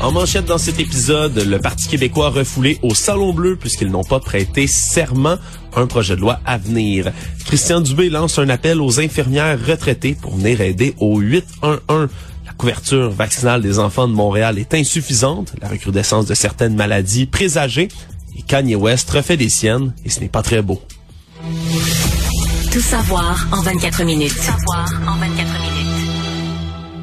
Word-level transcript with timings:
En 0.00 0.12
manchette 0.12 0.44
dans 0.44 0.58
cet 0.58 0.78
épisode, 0.78 1.36
le 1.36 1.58
Parti 1.58 1.88
québécois 1.88 2.30
refoulé 2.30 2.78
au 2.82 2.94
Salon 2.94 3.32
Bleu 3.32 3.56
puisqu'ils 3.56 3.90
n'ont 3.90 4.04
pas 4.04 4.20
prêté 4.20 4.68
serment 4.68 5.38
un 5.74 5.86
projet 5.86 6.14
de 6.14 6.20
loi 6.20 6.38
à 6.46 6.56
venir. 6.56 7.10
Christian 7.46 7.80
Dubé 7.80 8.08
lance 8.08 8.38
un 8.38 8.48
appel 8.48 8.80
aux 8.80 9.00
infirmières 9.00 9.58
retraitées 9.66 10.14
pour 10.14 10.36
venir 10.36 10.60
aider 10.60 10.94
au 10.98 11.18
811. 11.18 12.08
La 12.46 12.52
couverture 12.56 13.10
vaccinale 13.10 13.60
des 13.60 13.80
enfants 13.80 14.06
de 14.06 14.12
Montréal 14.12 14.58
est 14.58 14.72
insuffisante, 14.72 15.52
la 15.60 15.68
recrudescence 15.68 16.26
de 16.26 16.34
certaines 16.34 16.76
maladies 16.76 17.26
présagées, 17.26 17.88
et 18.36 18.42
Kanye 18.42 18.76
West 18.76 19.10
refait 19.10 19.36
des 19.36 19.48
siennes, 19.48 19.94
et 20.04 20.10
ce 20.10 20.20
n'est 20.20 20.28
pas 20.28 20.42
très 20.42 20.62
beau. 20.62 20.80
Tout 22.72 22.80
savoir 22.80 23.48
en 23.50 23.62
24 23.62 24.04
minutes. 24.04 24.32
Tout 24.34 24.42
savoir 24.42 24.86
en 25.08 25.16
24 25.18 25.36
minutes. 25.36 25.88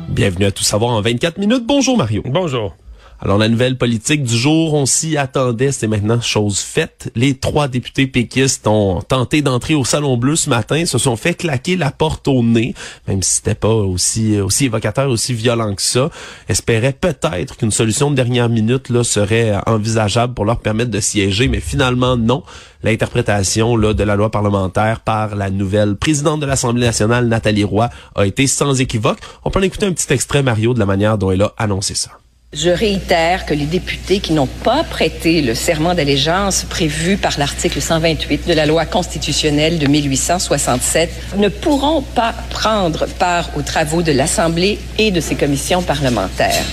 Bienvenue 0.09 0.45
à 0.45 0.51
Tout 0.51 0.63
savoir 0.63 0.91
en 0.91 1.01
24 1.01 1.37
minutes. 1.39 1.65
Bonjour 1.65 1.97
Mario. 1.97 2.23
Bonjour. 2.25 2.73
Alors, 3.21 3.37
la 3.37 3.47
nouvelle 3.47 3.77
politique 3.77 4.23
du 4.23 4.35
jour, 4.35 4.73
on 4.73 4.85
s'y 4.85 5.15
attendait, 5.15 5.71
c'est 5.71 5.87
maintenant 5.87 6.19
chose 6.19 6.59
faite. 6.59 7.11
Les 7.15 7.35
trois 7.35 7.67
députés 7.67 8.07
péquistes 8.07 8.67
ont 8.67 9.01
tenté 9.01 9.41
d'entrer 9.41 9.73
au 9.73 9.85
Salon 9.85 10.17
Bleu 10.17 10.35
ce 10.35 10.49
matin, 10.49 10.85
se 10.85 10.97
sont 10.97 11.15
fait 11.15 11.33
claquer 11.33 11.77
la 11.77 11.91
porte 11.91 12.27
au 12.27 12.43
nez, 12.43 12.75
même 13.07 13.23
si 13.23 13.37
c'était 13.37 13.55
pas 13.55 13.73
aussi 13.73 14.39
aussi 14.39 14.65
évocateur, 14.65 15.09
aussi 15.09 15.33
violent 15.33 15.73
que 15.75 15.81
ça. 15.81 16.09
Espéraient 16.49 16.93
peut-être 16.93 17.55
qu'une 17.55 17.71
solution 17.71 18.11
de 18.11 18.15
dernière 18.15 18.49
minute 18.49 18.89
là 18.89 19.03
serait 19.03 19.53
envisageable 19.65 20.33
pour 20.33 20.45
leur 20.45 20.59
permettre 20.59 20.91
de 20.91 20.99
siéger, 20.99 21.47
mais 21.47 21.61
finalement 21.61 22.17
non. 22.17 22.43
L'interprétation 22.83 23.77
là 23.77 23.93
de 23.93 24.03
la 24.03 24.15
loi 24.15 24.29
parlementaire 24.29 24.99
par 24.99 25.35
la 25.35 25.49
nouvelle 25.49 25.95
présidente 25.95 26.41
de 26.41 26.45
l'Assemblée 26.45 26.85
nationale, 26.85 27.27
Nathalie 27.27 27.63
Roy, 27.63 27.89
a 28.15 28.25
été 28.25 28.45
sans 28.45 28.79
équivoque. 28.81 29.19
On 29.43 29.49
peut 29.49 29.59
en 29.59 29.63
écouter 29.63 29.85
un 29.85 29.93
petit 29.93 30.11
extrait, 30.13 30.43
Mario, 30.43 30.73
de 30.73 30.79
la 30.79 30.85
manière 30.85 31.17
dont 31.17 31.31
elle 31.31 31.41
a 31.41 31.53
annoncé 31.57 31.95
ça. 31.95 32.11
Je 32.55 32.69
réitère 32.69 33.45
que 33.45 33.53
les 33.53 33.65
députés 33.65 34.21
qui 34.21 34.31
n'ont 34.31 34.47
pas 34.47 34.85
prêté 34.85 35.41
le 35.41 35.53
serment 35.53 35.93
d'allégeance 35.93 36.63
prévu 36.63 37.17
par 37.17 37.37
l'article 37.37 37.81
128 37.81 38.47
de 38.47 38.53
la 38.53 38.65
loi 38.65 38.85
constitutionnelle 38.85 39.77
de 39.77 39.87
1867 39.87 41.09
ne 41.35 41.49
pourront 41.49 42.01
pas 42.01 42.33
prendre 42.49 43.07
part 43.19 43.49
aux 43.57 43.61
travaux 43.61 44.03
de 44.03 44.13
l'Assemblée 44.13 44.79
et 44.97 45.11
de 45.11 45.19
ses 45.19 45.35
commissions 45.35 45.81
parlementaires. 45.81 46.63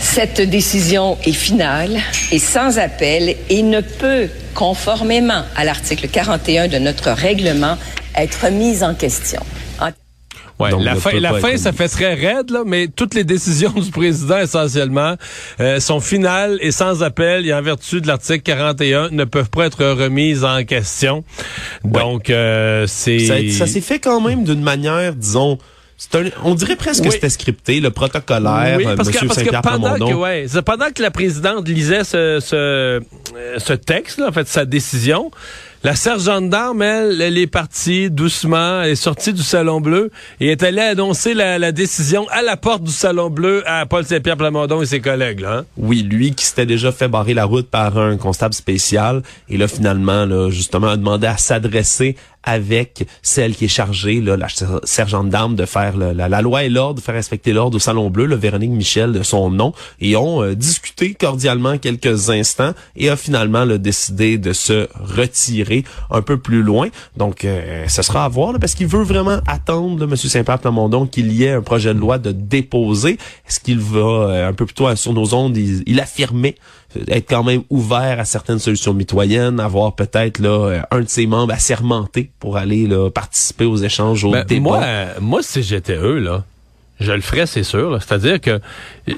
Cette 0.00 0.40
décision 0.40 1.16
est 1.24 1.30
finale 1.30 2.00
et 2.32 2.40
sans 2.40 2.80
appel 2.80 3.36
et 3.48 3.62
ne 3.62 3.80
peut, 3.80 4.28
conformément 4.56 5.44
à 5.54 5.64
l'article 5.64 6.08
41 6.08 6.66
de 6.66 6.78
notre 6.78 7.12
règlement, 7.12 7.78
être 8.16 8.50
mise 8.50 8.82
en 8.82 8.94
question. 8.94 9.40
Ouais, 10.62 10.84
la 10.84 10.94
fin, 10.96 11.12
la 11.18 11.34
fin 11.34 11.56
ça 11.56 11.72
fait 11.72 11.88
très 11.88 12.14
raide, 12.14 12.50
là, 12.50 12.62
mais 12.66 12.88
toutes 12.88 13.14
les 13.14 13.24
décisions 13.24 13.70
du 13.76 13.90
président, 13.90 14.38
essentiellement, 14.38 15.16
euh, 15.60 15.80
sont 15.80 16.00
finales 16.00 16.58
et 16.60 16.70
sans 16.70 17.02
appel 17.02 17.46
et 17.46 17.52
en 17.54 17.62
vertu 17.62 18.00
de 18.00 18.06
l'article 18.06 18.42
41 18.42 19.10
ne 19.10 19.24
peuvent 19.24 19.50
pas 19.50 19.66
être 19.66 19.84
remises 19.84 20.44
en 20.44 20.64
question. 20.64 21.24
Donc, 21.84 22.30
euh, 22.30 22.86
c'est... 22.86 23.18
Ça, 23.20 23.34
ça 23.50 23.66
s'est 23.66 23.80
fait 23.80 23.98
quand 23.98 24.20
même 24.20 24.44
d'une 24.44 24.62
manière, 24.62 25.14
disons... 25.14 25.58
Un, 26.14 26.24
on 26.42 26.56
dirait 26.56 26.74
presque 26.74 27.02
Oui. 27.02 27.08
que 27.08 27.14
c'était 27.14 27.28
scripté, 27.28 27.78
le 27.78 27.90
protocolaire, 27.90 28.76
Oui, 28.76 28.86
euh, 28.86 28.96
parce 28.96 29.08
que, 29.08 29.24
parce 29.24 29.40
que 29.42 29.62
pendant 29.62 29.94
que, 29.94 30.14
ouais, 30.14 30.46
c'est 30.48 30.62
pendant 30.62 30.90
que 30.90 31.00
la 31.00 31.12
présidente 31.12 31.68
lisait 31.68 32.02
ce, 32.02 32.40
ce, 32.40 33.00
ce 33.58 33.72
texte, 33.72 34.18
là, 34.18 34.28
en 34.28 34.32
fait, 34.32 34.48
sa 34.48 34.64
décision, 34.64 35.30
la 35.84 35.96
sergente 35.96 36.48
d'armes, 36.48 36.82
elle, 36.82 37.20
elle 37.20 37.36
est 37.36 37.48
partie 37.48 38.08
doucement, 38.08 38.82
elle 38.82 38.90
est 38.90 38.94
sortie 38.94 39.32
du 39.32 39.42
Salon 39.42 39.80
Bleu 39.80 40.10
et 40.38 40.48
est 40.52 40.62
allée 40.62 40.80
annoncer 40.80 41.34
la, 41.34 41.72
décision 41.72 42.26
à 42.30 42.40
la 42.42 42.56
porte 42.56 42.84
du 42.84 42.92
Salon 42.92 43.30
Bleu 43.30 43.64
à 43.66 43.84
Paul 43.86 44.04
Saint-Pierre 44.04 44.36
Plamondon 44.36 44.80
et 44.80 44.86
ses 44.86 45.00
collègues. 45.00 45.40
Là, 45.40 45.58
hein? 45.58 45.64
Oui, 45.76 46.02
lui 46.02 46.34
qui 46.34 46.44
s'était 46.44 46.66
déjà 46.66 46.92
fait 46.92 47.08
barrer 47.08 47.34
la 47.34 47.46
route 47.46 47.68
par 47.68 47.98
un 47.98 48.16
constable 48.16 48.54
spécial 48.54 49.22
et 49.48 49.56
là 49.56 49.66
finalement 49.66 50.24
là 50.24 50.50
justement 50.50 50.88
a 50.88 50.96
demandé 50.96 51.26
à 51.26 51.36
s'adresser 51.36 52.16
avec 52.44 53.06
celle 53.22 53.54
qui 53.54 53.66
est 53.66 53.68
chargée, 53.68 54.20
là, 54.20 54.36
la 54.36 54.48
ser- 54.48 54.80
sergente 54.84 55.28
d'armes, 55.28 55.56
de 55.56 55.66
faire 55.66 55.96
la, 55.96 56.42
loi 56.42 56.64
et 56.64 56.68
l'ordre, 56.68 57.00
de 57.00 57.04
faire 57.04 57.14
respecter 57.14 57.52
l'ordre 57.52 57.76
au 57.76 57.80
Salon 57.80 58.10
Bleu, 58.10 58.26
le 58.26 58.36
Véronique 58.36 58.70
Michel 58.70 59.12
de 59.12 59.22
son 59.22 59.50
nom, 59.50 59.72
et 60.00 60.16
ont 60.16 60.42
euh, 60.42 60.54
discuté 60.54 61.14
cordialement 61.14 61.78
quelques 61.78 62.30
instants 62.30 62.72
et 62.96 63.08
a 63.08 63.16
finalement 63.16 63.66
décidé 63.66 64.38
de 64.38 64.52
se 64.52 64.88
retirer 64.94 65.84
un 66.10 66.22
peu 66.22 66.38
plus 66.38 66.62
loin. 66.62 66.88
Donc, 67.16 67.44
euh, 67.44 67.84
ce 67.88 68.02
sera 68.02 68.24
à 68.24 68.28
voir, 68.28 68.54
parce 68.60 68.74
qu'il 68.74 68.86
veut 68.86 69.02
vraiment 69.04 69.38
attendre, 69.46 70.00
là, 70.00 70.06
M. 70.10 70.16
Saint-Pierre 70.16 70.58
Plamondon, 70.58 71.06
qu'il 71.06 71.32
y 71.32 71.44
ait 71.44 71.52
un 71.52 71.62
projet 71.62 71.94
de 71.94 71.98
loi 71.98 72.18
de 72.18 72.32
déposer. 72.32 73.18
Est-ce 73.48 73.60
qu'il 73.60 73.78
va, 73.78 74.00
euh, 74.00 74.48
un 74.48 74.52
peu 74.52 74.66
plus 74.66 74.74
tôt 74.74 74.94
sur 74.96 75.12
nos 75.12 75.34
ondes, 75.34 75.56
il, 75.56 75.82
il 75.86 76.00
affirmait 76.00 76.56
être 77.08 77.28
quand 77.28 77.44
même 77.44 77.62
ouvert 77.70 78.20
à 78.20 78.24
certaines 78.24 78.58
solutions 78.58 78.92
mitoyennes, 78.94 79.60
avoir 79.60 79.94
peut-être 79.94 80.38
là 80.38 80.50
euh, 80.68 80.80
un 80.90 81.00
de 81.00 81.08
ses 81.08 81.26
membres 81.26 81.52
assermenté 81.52 82.30
pour 82.38 82.56
aller 82.56 82.86
là, 82.86 83.10
participer 83.10 83.64
aux 83.64 83.76
échanges, 83.76 84.24
aux 84.24 84.32
Ben, 84.32 84.44
débats. 84.44 84.60
moi, 84.60 84.84
moi, 85.20 85.42
si 85.42 85.62
j'étais 85.62 85.96
eux, 85.96 86.18
là, 86.18 86.44
je 87.00 87.12
le 87.12 87.20
ferais, 87.20 87.46
c'est 87.46 87.64
sûr. 87.64 87.98
C'est-à-dire 88.02 88.40
que 88.40 88.60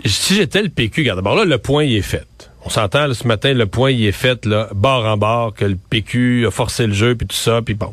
si 0.07 0.35
j'étais 0.35 0.63
le 0.63 0.69
PQ, 0.69 1.03
regarde, 1.03 1.19
d'abord 1.19 1.37
là, 1.37 1.45
le 1.45 1.59
point 1.59 1.85
il 1.85 1.97
est 1.97 2.03
fait. 2.03 2.27
On 2.67 2.71
s'entend 2.71 3.13
ce 3.13 3.27
matin, 3.29 3.53
le 3.53 3.67
point 3.67 3.91
il 3.91 4.07
est 4.07 4.13
fait, 4.13 4.47
là, 4.47 4.69
bord 4.75 5.05
en 5.05 5.19
bord, 5.19 5.53
que 5.53 5.67
le 5.67 5.77
PQ 5.77 6.47
a 6.47 6.51
forcé 6.51 6.87
le 6.87 6.95
jeu, 6.95 7.15
puis 7.15 7.27
tout 7.27 7.37
ça, 7.37 7.61
puis 7.61 7.75
bon. 7.75 7.93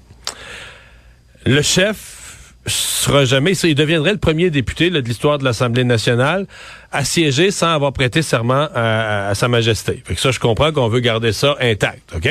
Le 1.46 1.62
chef 1.62 2.21
sera 2.68 3.26
jamais, 3.26 3.54
il 3.54 3.76
deviendrait 3.76 4.12
le 4.12 4.18
premier 4.20 4.50
député 4.50 4.90
là, 4.90 5.02
de 5.02 5.08
l'histoire 5.08 5.38
de 5.40 5.44
l'Assemblée 5.44 5.84
nationale 5.84 6.46
à 6.92 7.04
siéger 7.04 7.50
sans 7.52 7.74
avoir 7.74 7.92
prêté 7.94 8.22
serment 8.22 8.68
à, 8.76 9.26
à- 9.26 9.30
à 9.30 9.36
Sa 9.36 9.48
Majesté. 9.48 10.02
Fait 10.06 10.14
que 10.16 10.22
ça, 10.22 10.32
je 10.32 10.40
comprends 10.40 10.72
qu'on 10.72 10.88
veut 10.88 11.00
garder 11.00 11.32
ça 11.34 11.56
intact, 11.60 12.14
OK? 12.16 12.30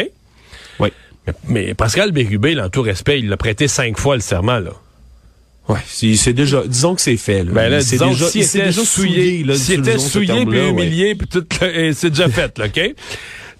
Oui. 0.78 0.88
Mais, 1.26 1.32
mais 1.48 1.74
Pascal 1.74 2.12
Bérubé, 2.12 2.54
là, 2.54 2.66
en 2.66 2.68
tout 2.70 2.82
respect, 2.82 3.18
il 3.18 3.28
l'a 3.28 3.36
prêté 3.36 3.66
cinq 3.68 3.98
fois 3.98 4.14
le 4.14 4.22
serment, 4.22 4.58
là. 4.60 4.70
Ouais, 5.68 5.78
c'est 5.86 6.16
c'est 6.16 6.32
déjà, 6.32 6.62
disons 6.66 6.94
que 6.96 7.00
c'est 7.00 7.16
fait. 7.16 7.44
Là. 7.44 7.52
Ben 7.52 7.68
là, 7.68 7.78
disons, 7.78 8.10
déjà, 8.10 8.28
était 8.28 8.64
déjà 8.64 8.84
souillé, 8.84 9.44
là, 9.44 9.54
était 9.54 9.98
souillé 9.98 10.44
puis 10.46 10.68
humilié, 10.68 11.14
puis 11.14 11.28
tout, 11.28 11.44
c'est 11.60 12.10
déjà 12.10 12.28
fait, 12.28 12.58
là, 12.58 12.66
OK? 12.66 12.94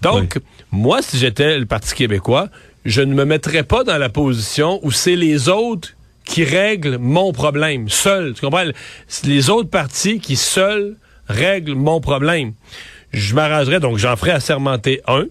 Donc, 0.01 0.39
moi, 0.71 1.01
si 1.01 1.17
j'étais 1.17 1.57
le 1.59 1.65
Parti 1.65 1.93
québécois, 1.93 2.49
je 2.85 3.01
ne 3.01 3.13
me 3.13 3.23
mettrais 3.23 3.63
pas 3.63 3.83
dans 3.83 3.97
la 3.97 4.09
position 4.09 4.79
où 4.83 4.91
c'est 4.91 5.15
les 5.15 5.47
autres 5.47 5.93
qui 6.31 6.45
règlent 6.45 6.97
mon 6.97 7.33
problème, 7.33 7.89
seuls. 7.89 8.33
Tu 8.33 8.39
comprends? 8.39 8.63
Les 9.25 9.49
autres 9.49 9.69
partis 9.69 10.19
qui 10.19 10.37
seuls 10.37 10.95
règlent 11.27 11.75
mon 11.75 11.99
problème. 11.99 12.53
Je 13.11 13.35
m'arrangerais, 13.35 13.81
donc 13.81 13.97
j'en 13.97 14.15
ferais 14.15 14.31
assermenter 14.31 15.01
un 15.07 15.25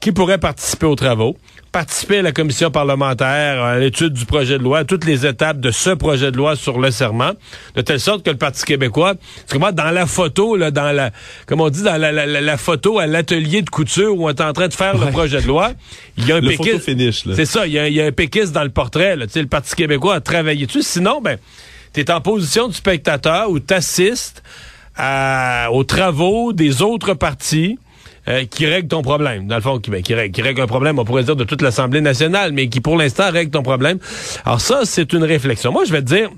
qui 0.00 0.12
pourrait 0.12 0.36
participer 0.36 0.84
aux 0.84 0.96
travaux, 0.96 1.38
participer 1.78 2.18
à 2.18 2.22
la 2.22 2.30
commission 2.30 2.70
parlementaire, 2.70 3.60
à 3.62 3.78
l'étude 3.80 4.12
du 4.12 4.24
projet 4.26 4.58
de 4.58 4.62
loi, 4.62 4.78
à 4.78 4.84
toutes 4.84 5.04
les 5.04 5.26
étapes 5.26 5.58
de 5.58 5.72
ce 5.72 5.90
projet 5.90 6.30
de 6.30 6.36
loi 6.36 6.54
sur 6.54 6.78
le 6.78 6.92
serment, 6.92 7.32
de 7.74 7.80
telle 7.80 7.98
sorte 7.98 8.22
que 8.24 8.30
le 8.30 8.36
Parti 8.36 8.64
québécois, 8.64 9.14
tu 9.48 9.54
comprends, 9.54 9.72
dans 9.72 9.90
la 9.90 10.06
photo, 10.06 10.54
là, 10.54 10.70
dans 10.70 10.92
la, 10.92 11.10
comme 11.46 11.60
on 11.60 11.70
dit, 11.70 11.82
dans 11.82 11.96
la, 12.00 12.12
la- 12.12 12.26
la- 12.26 12.40
la 12.40 12.56
photo 12.56 13.00
à 13.00 13.08
l'atelier 13.08 13.60
de 13.62 13.70
couture 13.70 14.16
où 14.16 14.26
on 14.26 14.30
est 14.30 14.40
en 14.40 14.52
train 14.52 14.68
de 14.68 14.72
faire 14.72 14.96
le 14.96 15.10
projet 15.10 15.42
de 15.42 15.48
loi, 15.48 15.72
il 16.16 16.28
y 16.28 16.32
a 16.32 16.36
un 16.36 16.40
Le 16.40 16.50
péquiste. 16.50 16.84
C'est 17.34 17.44
ça, 17.44 17.66
il 17.66 17.72
y, 17.72 17.78
a, 17.80 17.88
il 17.88 17.94
y 17.94 18.00
a 18.00 18.06
un 18.06 18.12
péquiste 18.12 18.52
dans 18.52 18.62
le 18.62 18.70
portrait, 18.70 19.16
là, 19.16 19.26
tu 19.26 19.32
sais, 19.32 19.42
le 19.42 19.48
Parti 19.48 19.74
québécois 19.74 20.14
a 20.14 20.20
travaillé 20.20 20.66
dessus. 20.66 20.82
Sinon, 20.82 21.20
ben, 21.20 21.38
t'es 21.92 22.08
en 22.12 22.20
position 22.20 22.68
du 22.68 22.74
spectateur 22.74 23.50
où 23.50 23.58
t'assistes 23.58 24.44
à- 24.96 25.70
aux 25.72 25.82
travaux 25.82 26.52
des 26.52 26.82
autres 26.82 27.14
partis 27.14 27.78
euh, 28.28 28.44
qui 28.46 28.66
règlent 28.66 28.88
ton 28.88 29.02
problème. 29.02 29.46
Dans 29.46 29.56
le 29.56 29.60
fond, 29.60 29.78
qui, 29.78 29.90
ben, 29.90 30.02
qui, 30.02 30.14
règle, 30.14 30.34
qui 30.34 30.42
règle 30.42 30.60
un 30.62 30.66
problème, 30.66 30.98
on 30.98 31.04
pourrait 31.04 31.24
dire, 31.24 31.36
de 31.36 31.44
toute 31.44 31.62
l'Assemblée 31.62 32.00
nationale, 32.00 32.52
mais 32.52 32.68
qui, 32.68 32.80
pour 32.80 32.96
l'instant, 32.96 33.30
règle 33.30 33.50
ton 33.50 33.62
problème. 33.62 33.98
Alors 34.44 34.60
ça, 34.60 34.80
c'est 34.84 35.12
une 35.12 35.24
réflexion. 35.24 35.72
Moi, 35.72 35.84
je 35.84 35.92
vais 35.92 36.00
te 36.02 36.06
dire, 36.06 36.30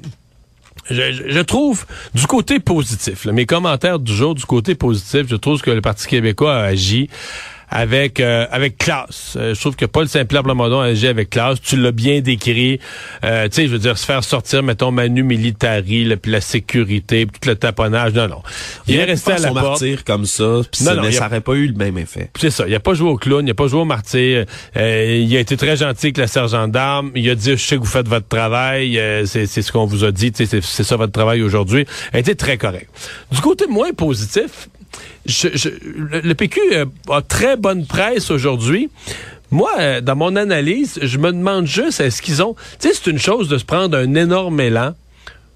je, 0.91 1.13
je- 1.29 1.41
trouve 1.41 1.85
du 2.15 2.27
côté 2.27 2.61
positif, 2.61 3.27
mes 3.27 3.47
commentaires 3.47 3.99
du 3.99 4.15
jour 4.15 4.35
du 4.35 4.45
côté 4.45 4.75
positif, 4.75 5.27
je 5.29 5.37
trouve 5.37 5.61
que 5.61 5.71
le 5.71 5.81
Parti 5.81 6.07
québécois 6.07 6.55
a 6.57 6.65
agi 6.67 7.09
avec 7.71 8.21
euh, 8.21 8.47
avec 8.51 8.79
classe. 8.79 9.35
Euh, 9.37 9.55
je 9.55 9.61
trouve 9.61 9.77
que 9.77 9.87
Paul 9.87 10.09
Saint-Pierre 10.09 10.43
Plamondon 10.43 10.81
agit 10.81 11.09
avec 11.09 11.31
classe. 11.31 11.61
Tu 11.61 11.77
l'as 11.77 11.93
bien 11.93 12.21
décrit. 12.21 12.81
Euh, 13.25 13.49
tu 13.49 13.57
sais, 13.57 13.67
je 13.67 13.73
veux 13.73 13.79
dire, 13.79 13.99
se 13.99 14.07
faire 14.07 14.23
sortir, 14.23 14.63
mettons, 14.63 14.93
Manu 14.93 15.23
Militari, 15.23 16.05
là, 16.05 16.17
puis 16.17 16.31
la 16.31 16.41
sécurité, 16.41 17.27
puis 17.27 17.41
tout 17.41 17.49
le 17.49 17.57
taponnage. 17.57 18.13
Non, 18.13 18.29
non. 18.29 18.43
Il, 18.87 18.97
est 18.97 19.05
resté 19.05 19.33
à 19.33 19.39
la 19.39 19.49
porte. 19.51 19.63
martyr 19.63 20.05
comme 20.05 20.27
ça, 20.27 20.61
puis 20.71 20.85
ça 20.85 20.95
n'aurait 20.95 21.41
pas 21.41 21.55
eu 21.55 21.67
le 21.67 21.75
même 21.75 21.99
effet. 21.99 22.31
C'est 22.39 22.51
ça. 22.51 22.65
Il 22.69 22.75
a 22.75 22.81
pas 22.81 22.95
joué 22.95 23.11
au 23.11 23.17
clown, 23.17 23.47
il 23.47 23.51
a 23.51 23.55
pas 23.55 23.67
joué 23.67 23.81
au 23.81 23.85
martyr. 23.85 24.45
il 24.77 25.37
a 25.37 25.41
été 25.41 25.57
très 25.57 25.77
gentil 25.77 26.07
avec 26.07 26.19
la 26.19 26.27
sergent 26.27 26.69
d'armes. 26.69 27.11
Il 27.15 27.29
a 27.31 27.35
dit, 27.35 27.51
je 27.51 27.57
sais 27.57 27.77
que 27.77 27.81
vous 27.81 27.87
faites 27.87 28.09
votre 28.09 28.29
travail. 28.29 29.01
c'est 29.27 29.47
ce 29.47 29.73
qu'on 29.73 29.87
vous 29.87 30.05
a 30.05 30.13
dit. 30.13 30.33
C'est 30.35 30.61
ça 30.61 30.97
votre 30.97 31.13
travail 31.13 31.43
aujourd'hui. 31.43 31.87
Il 32.13 32.17
a 32.17 32.21
été 32.21 32.35
très 32.35 32.59
correct. 32.59 32.89
Du 33.33 33.41
côté 33.41 33.67
moins 33.67 33.93
positif, 33.93 34.69
le, 35.27 36.33
PQ 36.35 36.61
euh, 36.73 36.85
a 37.11 37.23
très 37.23 37.57
bonne 37.57 37.87
presse 37.87 38.31
aujourd'hui. 38.31 38.91
Moi, 39.51 39.71
euh, 39.79 40.01
dans 40.01 40.17
mon 40.17 40.37
analyse, 40.37 40.99
je 41.03 41.19
me 41.19 41.33
demande 41.33 41.67
juste, 41.67 42.01
est-ce 42.01 42.21
qu'ils 42.21 42.43
ont... 42.43 42.55
Tu 42.81 42.89
sais, 42.89 42.95
c'est 42.95 43.11
une 43.11 43.19
chose 43.19 43.49
de 43.49 43.59
se 43.59 43.65
prendre 43.65 43.97
un 43.97 44.15
énorme 44.15 44.61
élan, 44.61 44.95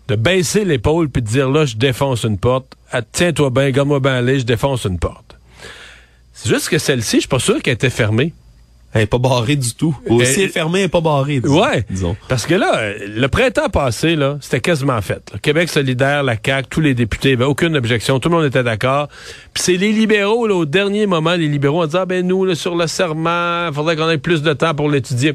de 0.09 0.17
baisser 0.17 0.65
l'épaule 0.65 1.09
puis 1.09 1.23
de 1.23 1.29
dire, 1.29 1.51
là, 1.51 1.65
je 1.65 1.77
défonce 1.77 2.25
une 2.25 2.39
porte. 2.39 2.77
Ah, 2.93 3.03
tiens-toi 3.03 3.51
bien, 3.51 3.71
gamme-moi 3.71 4.01
bien 4.01 4.15
aller, 4.15 4.41
je 4.41 4.45
défonce 4.45 4.85
une 4.85 4.99
porte. 4.99 5.37
C'est 6.33 6.49
juste 6.49 6.69
que 6.69 6.79
celle-ci, 6.79 7.17
je 7.17 7.21
suis 7.21 7.29
pas 7.29 7.39
sûr 7.39 7.61
qu'elle 7.63 7.75
était 7.75 7.91
fermée. 7.91 8.33
Elle 8.93 9.03
est 9.03 9.07
pas 9.07 9.19
barrée 9.19 9.55
du 9.55 9.75
tout. 9.75 9.97
Aussi 10.09 10.49
fermée, 10.49 10.81
elle 10.81 10.85
est 10.87 10.89
pas 10.89 11.01
barrée. 11.01 11.41
Disons. 11.41 12.11
Ouais. 12.11 12.17
Parce 12.29 12.45
que 12.45 12.55
là, 12.55 12.93
le 13.07 13.29
printemps 13.29 13.69
passé, 13.69 14.17
là, 14.17 14.39
c'était 14.41 14.61
quasiment 14.61 15.01
fait. 15.01 15.33
Québec 15.43 15.69
solidaire, 15.69 16.25
la 16.25 16.35
CAQ, 16.35 16.69
tous 16.69 16.81
les 16.81 16.95
députés, 16.95 17.35
avait 17.35 17.45
aucune 17.45 17.77
objection, 17.77 18.19
tout 18.19 18.29
le 18.29 18.37
monde 18.37 18.47
était 18.47 18.65
d'accord. 18.65 19.09
Puis 19.55 19.63
c'est 19.63 19.77
les 19.77 19.93
libéraux, 19.93 20.49
là, 20.49 20.55
au 20.57 20.65
dernier 20.65 21.07
moment, 21.07 21.35
les 21.35 21.47
libéraux 21.47 21.85
ont 21.85 21.87
dit, 21.87 21.97
ah 21.97 22.07
ben 22.07 22.27
nous, 22.27 22.45
là, 22.45 22.57
sur 22.57 22.75
le 22.75 22.89
serment, 22.89 23.69
il 23.69 23.75
faudrait 23.75 23.95
qu'on 23.95 24.11
ait 24.11 24.19
plus 24.19 24.43
de 24.43 24.53
temps 24.55 24.75
pour 24.75 24.91
l'étudier. 24.91 25.35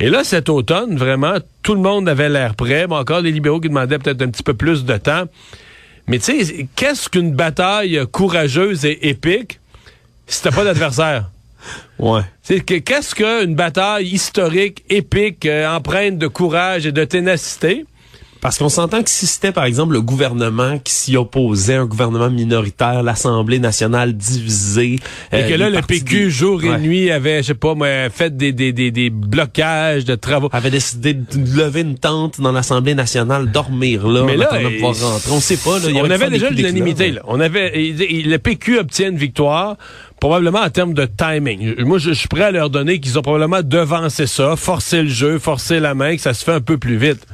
Et 0.00 0.08
là, 0.08 0.24
cet 0.24 0.48
automne, 0.48 0.96
vraiment, 0.96 1.34
tout 1.62 1.74
le 1.74 1.80
monde 1.80 2.08
avait 2.08 2.28
l'air 2.28 2.54
prêt. 2.56 2.88
Bon, 2.88 2.96
encore 2.96 3.20
les 3.20 3.30
libéraux 3.30 3.60
qui 3.60 3.68
demandaient 3.68 3.98
peut-être 3.98 4.22
un 4.22 4.30
petit 4.30 4.42
peu 4.42 4.54
plus 4.54 4.84
de 4.84 4.96
temps. 4.96 5.24
Mais 6.08 6.18
tu 6.18 6.44
sais, 6.44 6.66
qu'est-ce 6.74 7.08
qu'une 7.08 7.32
bataille 7.32 8.02
courageuse 8.10 8.84
et 8.84 9.10
épique 9.10 9.60
si 10.26 10.42
t'as 10.42 10.50
pas 10.50 10.64
d'adversaire? 10.64 11.30
Ouais. 11.98 12.22
C'est 12.42 12.60
que 12.60 12.74
qu'est-ce 12.74 13.14
qu'une 13.14 13.54
bataille 13.54 14.06
historique, 14.06 14.84
épique, 14.88 15.46
euh, 15.46 15.68
empreinte 15.68 16.18
de 16.18 16.26
courage 16.26 16.86
et 16.86 16.92
de 16.92 17.04
ténacité? 17.04 17.84
Parce 18.40 18.56
qu'on 18.56 18.70
s'entend 18.70 19.02
que 19.02 19.10
si 19.10 19.26
c'était, 19.26 19.52
par 19.52 19.64
exemple, 19.64 19.92
le 19.92 20.00
gouvernement 20.00 20.78
qui 20.78 20.94
s'y 20.94 21.16
opposait, 21.16 21.74
un 21.74 21.84
gouvernement 21.84 22.30
minoritaire, 22.30 23.02
l'Assemblée 23.02 23.58
nationale 23.58 24.14
divisée... 24.14 24.98
Et 25.30 25.42
que 25.42 25.52
euh, 25.52 25.56
là, 25.58 25.68
le 25.68 25.82
PQ, 25.82 26.30
jour 26.30 26.64
et 26.64 26.78
nuit, 26.78 27.10
avait, 27.10 27.42
je 27.42 27.48
sais 27.48 27.54
pas, 27.54 27.74
moi, 27.74 28.08
fait 28.08 28.34
des, 28.34 28.52
des, 28.52 28.72
des, 28.72 28.90
des, 28.90 29.10
blocages 29.10 30.06
de 30.06 30.14
travaux. 30.14 30.48
Avait 30.52 30.70
décidé 30.70 31.12
de 31.12 31.26
lever 31.54 31.82
une 31.82 31.98
tente 31.98 32.40
dans 32.40 32.52
l'Assemblée 32.52 32.94
nationale, 32.94 33.50
dormir 33.50 34.08
là, 34.08 34.22
Mais 34.24 34.38
là, 34.38 34.48
rentrer. 34.48 34.80
On 35.30 35.40
sait 35.40 35.58
pas. 35.58 35.78
Là, 35.78 35.88
on 35.96 36.10
avait 36.10 36.30
déjà 36.30 36.48
l'unanimité. 36.48 37.10
Là. 37.10 37.20
On 37.26 37.40
avait, 37.40 37.72
le 37.74 38.36
PQ 38.38 38.78
obtient 38.78 39.10
une 39.10 39.18
victoire 39.18 39.76
probablement 40.20 40.60
en 40.60 40.70
termes 40.70 40.94
de 40.94 41.06
timing. 41.06 41.82
Moi, 41.82 41.98
je, 41.98 42.12
suis 42.12 42.28
prêt 42.28 42.44
à 42.44 42.50
leur 42.50 42.70
donner 42.70 43.00
qu'ils 43.00 43.18
ont 43.18 43.22
probablement 43.22 43.62
devancé 43.62 44.26
ça, 44.26 44.54
forcé 44.54 45.02
le 45.02 45.08
jeu, 45.08 45.38
forcé 45.38 45.80
la 45.80 45.94
main, 45.94 46.14
que 46.14 46.22
ça 46.22 46.34
se 46.34 46.44
fait 46.44 46.52
un 46.52 46.60
peu 46.60 46.78
plus 46.78 46.96
vite. 46.96 47.26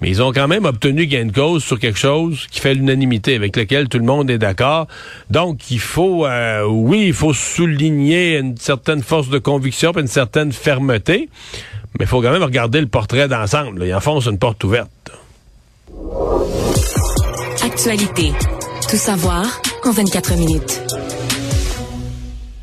Mais 0.00 0.10
ils 0.10 0.20
ont 0.20 0.32
quand 0.32 0.48
même 0.48 0.64
obtenu 0.64 1.06
gain 1.06 1.26
de 1.26 1.32
cause 1.32 1.64
sur 1.64 1.78
quelque 1.78 1.98
chose 1.98 2.46
qui 2.50 2.60
fait 2.60 2.74
l'unanimité, 2.74 3.36
avec 3.36 3.56
lequel 3.56 3.88
tout 3.88 3.98
le 3.98 4.04
monde 4.04 4.28
est 4.28 4.38
d'accord. 4.38 4.88
Donc, 5.30 5.70
il 5.70 5.78
faut, 5.78 6.26
euh, 6.26 6.64
oui, 6.66 7.04
il 7.06 7.14
faut 7.14 7.32
souligner 7.32 8.38
une 8.38 8.56
certaine 8.56 9.02
force 9.02 9.28
de 9.28 9.38
conviction 9.38 9.92
et 9.92 10.00
une 10.00 10.08
certaine 10.08 10.52
fermeté, 10.52 11.30
mais 11.98 12.04
il 12.04 12.06
faut 12.06 12.20
quand 12.20 12.32
même 12.32 12.42
regarder 12.42 12.80
le 12.80 12.88
portrait 12.88 13.28
d'ensemble. 13.28 13.84
Il 13.84 13.94
enfonce 13.94 14.26
une 14.26 14.38
porte 14.38 14.62
ouverte. 14.64 14.90
Actualité. 17.64 18.32
Tout 18.90 18.96
savoir 18.96 19.44
en 19.84 19.90
24 19.92 20.36
minutes. 20.36 20.82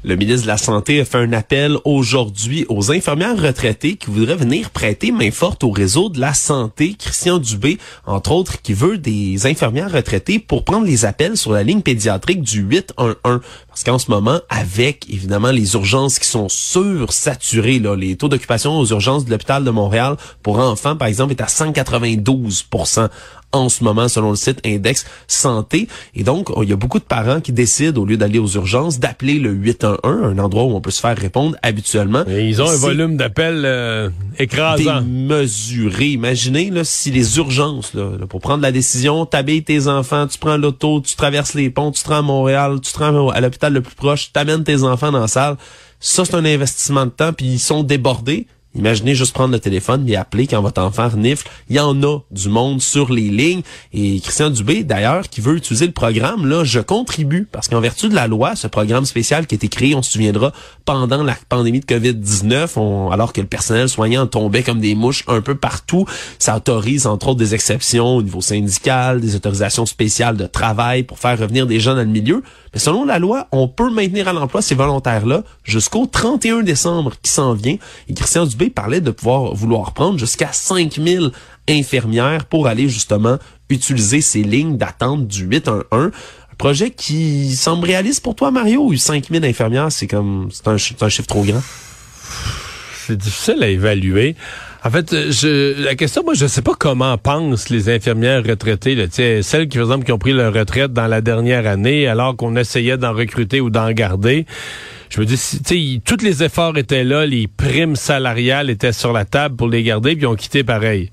Le 0.03 0.15
ministre 0.15 0.43
de 0.43 0.47
la 0.47 0.57
Santé 0.57 0.99
a 0.99 1.05
fait 1.05 1.19
un 1.19 1.31
appel 1.31 1.77
aujourd'hui 1.85 2.65
aux 2.69 2.91
infirmières 2.91 3.39
retraitées 3.39 3.97
qui 3.97 4.09
voudraient 4.09 4.35
venir 4.35 4.71
prêter 4.71 5.11
main 5.11 5.29
forte 5.29 5.63
au 5.63 5.69
réseau 5.69 6.09
de 6.09 6.19
la 6.19 6.33
santé. 6.33 6.95
Christian 6.97 7.37
Dubé, 7.37 7.77
entre 8.07 8.31
autres, 8.31 8.63
qui 8.63 8.73
veut 8.73 8.97
des 8.97 9.45
infirmières 9.45 9.91
retraitées 9.91 10.39
pour 10.39 10.65
prendre 10.65 10.87
les 10.87 11.05
appels 11.05 11.37
sur 11.37 11.51
la 11.51 11.61
ligne 11.61 11.81
pédiatrique 11.81 12.41
du 12.41 12.61
811. 12.61 13.15
Parce 13.67 13.83
qu'en 13.83 13.99
ce 13.99 14.09
moment, 14.09 14.39
avec 14.49 15.07
évidemment 15.07 15.51
les 15.51 15.75
urgences 15.75 16.17
qui 16.17 16.27
sont 16.27 16.49
sursaturées, 16.49 17.77
là, 17.77 17.95
les 17.95 18.15
taux 18.15 18.27
d'occupation 18.27 18.79
aux 18.79 18.87
urgences 18.87 19.25
de 19.25 19.29
l'hôpital 19.29 19.63
de 19.63 19.69
Montréal 19.69 20.17
pour 20.41 20.57
enfants, 20.57 20.95
par 20.95 21.09
exemple, 21.09 21.33
est 21.33 21.41
à 21.41 21.47
192 21.47 22.65
en 23.51 23.69
ce 23.69 23.83
moment 23.83 24.07
selon 24.07 24.31
le 24.31 24.35
site 24.35 24.59
Index 24.65 25.05
Santé. 25.27 25.87
Et 26.15 26.23
donc, 26.23 26.49
il 26.61 26.69
y 26.69 26.73
a 26.73 26.75
beaucoup 26.75 26.99
de 26.99 27.03
parents 27.03 27.41
qui 27.41 27.51
décident, 27.51 28.01
au 28.01 28.05
lieu 28.05 28.17
d'aller 28.17 28.39
aux 28.39 28.47
urgences, 28.47 28.99
d'appeler 28.99 29.39
le 29.39 29.51
811, 29.51 29.99
un 30.03 30.39
endroit 30.39 30.63
où 30.63 30.75
on 30.75 30.81
peut 30.81 30.91
se 30.91 31.01
faire 31.01 31.17
répondre 31.17 31.55
habituellement. 31.61 32.23
Et 32.27 32.47
ils 32.47 32.61
ont 32.61 32.69
un 32.69 32.75
volume 32.75 33.17
d'appels 33.17 33.63
euh, 33.65 34.09
écrasant. 34.37 35.01
Démesuré. 35.01 36.07
Imaginez 36.07 36.69
là, 36.69 36.83
si 36.83 37.11
les 37.11 37.37
urgences, 37.37 37.93
là, 37.93 38.11
pour 38.29 38.39
prendre 38.41 38.61
la 38.61 38.71
décision, 38.71 39.25
t'habilles 39.25 39.63
tes 39.63 39.87
enfants, 39.87 40.27
tu 40.27 40.37
prends 40.37 40.57
l'auto, 40.57 41.01
tu 41.01 41.15
traverses 41.15 41.53
les 41.53 41.69
ponts, 41.69 41.91
tu 41.91 42.03
te 42.03 42.09
rends 42.09 42.19
à 42.19 42.21
Montréal, 42.21 42.79
tu 42.81 42.91
te 42.91 42.99
rends 42.99 43.29
à 43.29 43.41
l'hôpital 43.41 43.73
le 43.73 43.81
plus 43.81 43.95
proche, 43.95 44.31
t'amènes 44.31 44.63
tes 44.63 44.83
enfants 44.83 45.11
dans 45.11 45.19
la 45.21 45.27
salle. 45.27 45.57
Ça, 45.99 46.25
c'est 46.25 46.35
un 46.35 46.45
investissement 46.45 47.05
de 47.05 47.11
temps, 47.11 47.31
puis 47.31 47.45
ils 47.45 47.59
sont 47.59 47.83
débordés. 47.83 48.47
Imaginez 48.73 49.15
juste 49.15 49.33
prendre 49.33 49.51
le 49.51 49.59
téléphone 49.59 50.07
et 50.07 50.15
appeler 50.15 50.47
quand 50.47 50.61
votre 50.61 50.81
enfant 50.81 51.09
renifle. 51.09 51.49
Il 51.69 51.75
y 51.75 51.79
en 51.79 52.01
a 52.03 52.19
du 52.31 52.47
monde 52.47 52.81
sur 52.81 53.11
les 53.11 53.29
lignes. 53.29 53.63
Et 53.93 54.21
Christian 54.21 54.49
Dubé, 54.49 54.83
d'ailleurs, 54.83 55.27
qui 55.29 55.41
veut 55.41 55.57
utiliser 55.57 55.87
le 55.87 55.91
programme, 55.91 56.45
là, 56.45 56.63
je 56.63 56.79
contribue. 56.79 57.47
Parce 57.51 57.67
qu'en 57.67 57.81
vertu 57.81 58.07
de 58.07 58.15
la 58.15 58.27
loi, 58.27 58.55
ce 58.55 58.67
programme 58.67 59.05
spécial 59.05 59.45
qui 59.45 59.55
a 59.55 59.57
été 59.57 59.67
créé, 59.67 59.93
on 59.93 60.01
se 60.01 60.11
souviendra, 60.11 60.53
pendant 60.85 61.21
la 61.21 61.35
pandémie 61.49 61.81
de 61.81 61.85
COVID-19, 61.85 63.11
alors 63.11 63.33
que 63.33 63.41
le 63.41 63.47
personnel 63.47 63.89
soignant 63.89 64.25
tombait 64.25 64.63
comme 64.63 64.79
des 64.79 64.95
mouches 64.95 65.25
un 65.27 65.41
peu 65.41 65.55
partout, 65.55 66.05
ça 66.39 66.55
autorise, 66.55 67.07
entre 67.07 67.29
autres, 67.29 67.39
des 67.39 67.53
exceptions 67.53 68.15
au 68.15 68.21
niveau 68.21 68.41
syndical, 68.41 69.19
des 69.19 69.35
autorisations 69.35 69.85
spéciales 69.85 70.37
de 70.37 70.47
travail 70.47 71.03
pour 71.03 71.19
faire 71.19 71.37
revenir 71.37 71.67
des 71.67 71.79
gens 71.79 71.95
dans 71.95 72.01
le 72.01 72.05
milieu. 72.05 72.41
Mais 72.73 72.79
selon 72.79 73.05
la 73.05 73.19
loi, 73.19 73.47
on 73.51 73.67
peut 73.67 73.89
maintenir 73.89 74.27
à 74.27 74.33
l'emploi 74.33 74.61
ces 74.61 74.75
volontaires-là 74.75 75.43
jusqu'au 75.63 76.05
31 76.05 76.61
décembre 76.61 77.13
qui 77.21 77.31
s'en 77.31 77.53
vient. 77.53 77.77
Et 78.07 78.13
Christian 78.13 78.45
Dubé 78.45 78.69
parlait 78.69 79.01
de 79.01 79.11
pouvoir 79.11 79.53
vouloir 79.53 79.93
prendre 79.93 80.17
jusqu'à 80.17 80.51
5000 80.51 81.31
infirmières 81.67 82.45
pour 82.45 82.67
aller 82.67 82.87
justement 82.87 83.37
utiliser 83.69 84.21
ces 84.21 84.43
lignes 84.43 84.77
d'attente 84.77 85.27
du 85.27 85.45
811. 85.45 85.83
Un 85.91 86.11
projet 86.57 86.91
qui 86.91 87.55
semble 87.55 87.87
réaliste 87.87 88.23
pour 88.23 88.35
toi, 88.35 88.51
Mario, 88.51 88.95
5000 88.95 89.43
infirmières, 89.43 89.91
c'est 89.91 90.07
comme, 90.07 90.49
c'est 90.51 90.67
un, 90.67 90.75
un 90.75 90.77
chiffre 91.09 91.27
trop 91.27 91.43
grand? 91.43 91.61
C'est 93.07 93.17
difficile 93.17 93.63
à 93.63 93.67
évaluer. 93.67 94.35
En 94.83 94.89
fait, 94.89 95.11
je, 95.29 95.79
la 95.83 95.93
question, 95.93 96.23
moi, 96.23 96.33
je 96.33 96.47
sais 96.47 96.63
pas 96.63 96.73
comment 96.77 97.15
pensent 97.15 97.69
les 97.69 97.89
infirmières 97.89 98.43
retraitées, 98.43 98.95
là, 98.95 99.05
celles 99.11 99.67
qui, 99.67 99.77
par 99.77 99.85
exemple, 99.85 100.05
qui 100.05 100.11
ont 100.11 100.17
pris 100.17 100.33
leur 100.33 100.51
retraite 100.53 100.91
dans 100.91 101.05
la 101.05 101.21
dernière 101.21 101.67
année, 101.67 102.07
alors 102.07 102.35
qu'on 102.35 102.55
essayait 102.55 102.97
d'en 102.97 103.13
recruter 103.13 103.61
ou 103.61 103.69
d'en 103.69 103.91
garder. 103.91 104.47
Je 105.09 105.19
me 105.19 105.25
dis, 105.25 105.39
tu 105.63 105.99
tous 105.99 106.23
les 106.23 106.41
efforts 106.41 106.77
étaient 106.79 107.03
là, 107.03 107.27
les 107.27 107.47
primes 107.47 107.95
salariales 107.95 108.71
étaient 108.71 108.93
sur 108.93 109.13
la 109.13 109.25
table 109.25 109.55
pour 109.55 109.67
les 109.67 109.83
garder, 109.83 110.15
puis 110.15 110.23
ils 110.23 110.27
ont 110.27 110.35
quitté 110.35 110.63
pareil. 110.63 111.11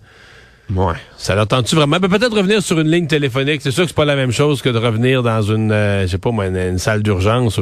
Ouais. 0.75 0.95
Ça 1.17 1.35
l'entend-tu 1.35 1.77
vraiment? 1.77 1.99
peut-être 1.99 2.37
revenir 2.37 2.63
sur 2.63 2.79
une 2.79 2.91
ligne 2.91 3.07
téléphonique. 3.07 3.63
C'est 3.63 3.71
sûr 3.71 3.85
que 3.85 3.89
c'est 3.89 3.97
pas 3.97 4.05
la 4.05 4.17
même 4.17 4.33
chose 4.33 4.61
que 4.61 4.69
de 4.69 4.77
revenir 4.79 5.23
dans 5.23 5.41
une, 5.41 5.73
euh, 5.73 6.03
je 6.03 6.09
sais 6.09 6.19
pas 6.19 6.31
moi, 6.31 6.47
une, 6.47 6.79
salle 6.79 7.03
d'urgence. 7.03 7.61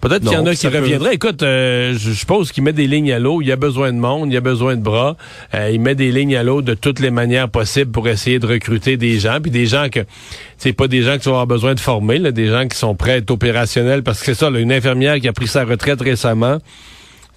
Peut-être 0.00 0.22
qu'il 0.22 0.32
y 0.32 0.36
en 0.36 0.46
a 0.46 0.54
qui 0.54 0.66
reviendraient. 0.66 1.14
Écoute, 1.14 1.42
euh, 1.42 1.94
je 1.96 2.12
suppose 2.12 2.50
qu'il 2.50 2.64
met 2.64 2.72
des 2.72 2.88
lignes 2.88 3.12
à 3.12 3.20
l'eau. 3.20 3.42
Il 3.42 3.46
y 3.46 3.52
a 3.52 3.56
besoin 3.56 3.92
de 3.92 3.98
monde, 3.98 4.30
il 4.30 4.34
y 4.34 4.36
a 4.36 4.40
besoin 4.40 4.74
de 4.76 4.82
bras. 4.82 5.16
Euh, 5.54 5.70
il 5.72 5.80
met 5.80 5.94
des 5.94 6.10
lignes 6.10 6.36
à 6.36 6.42
l'eau 6.42 6.62
de 6.62 6.74
toutes 6.74 6.98
les 6.98 7.10
manières 7.10 7.48
possibles 7.48 7.92
pour 7.92 8.08
essayer 8.08 8.40
de 8.40 8.46
recruter 8.46 8.96
des 8.96 9.20
gens. 9.20 9.38
Puis 9.40 9.52
des 9.52 9.66
gens 9.66 9.88
que, 9.88 10.00
c'est 10.58 10.72
pas 10.72 10.88
des 10.88 11.02
gens 11.02 11.18
qui 11.18 11.26
vont 11.26 11.32
avoir 11.32 11.46
besoin 11.46 11.74
de 11.74 11.80
former, 11.80 12.18
là, 12.18 12.32
des 12.32 12.48
gens 12.48 12.66
qui 12.66 12.76
sont 12.76 12.96
prêts 12.96 13.12
à 13.12 13.16
être 13.18 13.30
opérationnels. 13.30 14.02
Parce 14.02 14.18
que 14.18 14.26
c'est 14.26 14.34
ça, 14.34 14.50
là, 14.50 14.58
une 14.58 14.72
infirmière 14.72 15.20
qui 15.20 15.28
a 15.28 15.32
pris 15.32 15.46
sa 15.46 15.64
retraite 15.64 16.00
récemment 16.00 16.58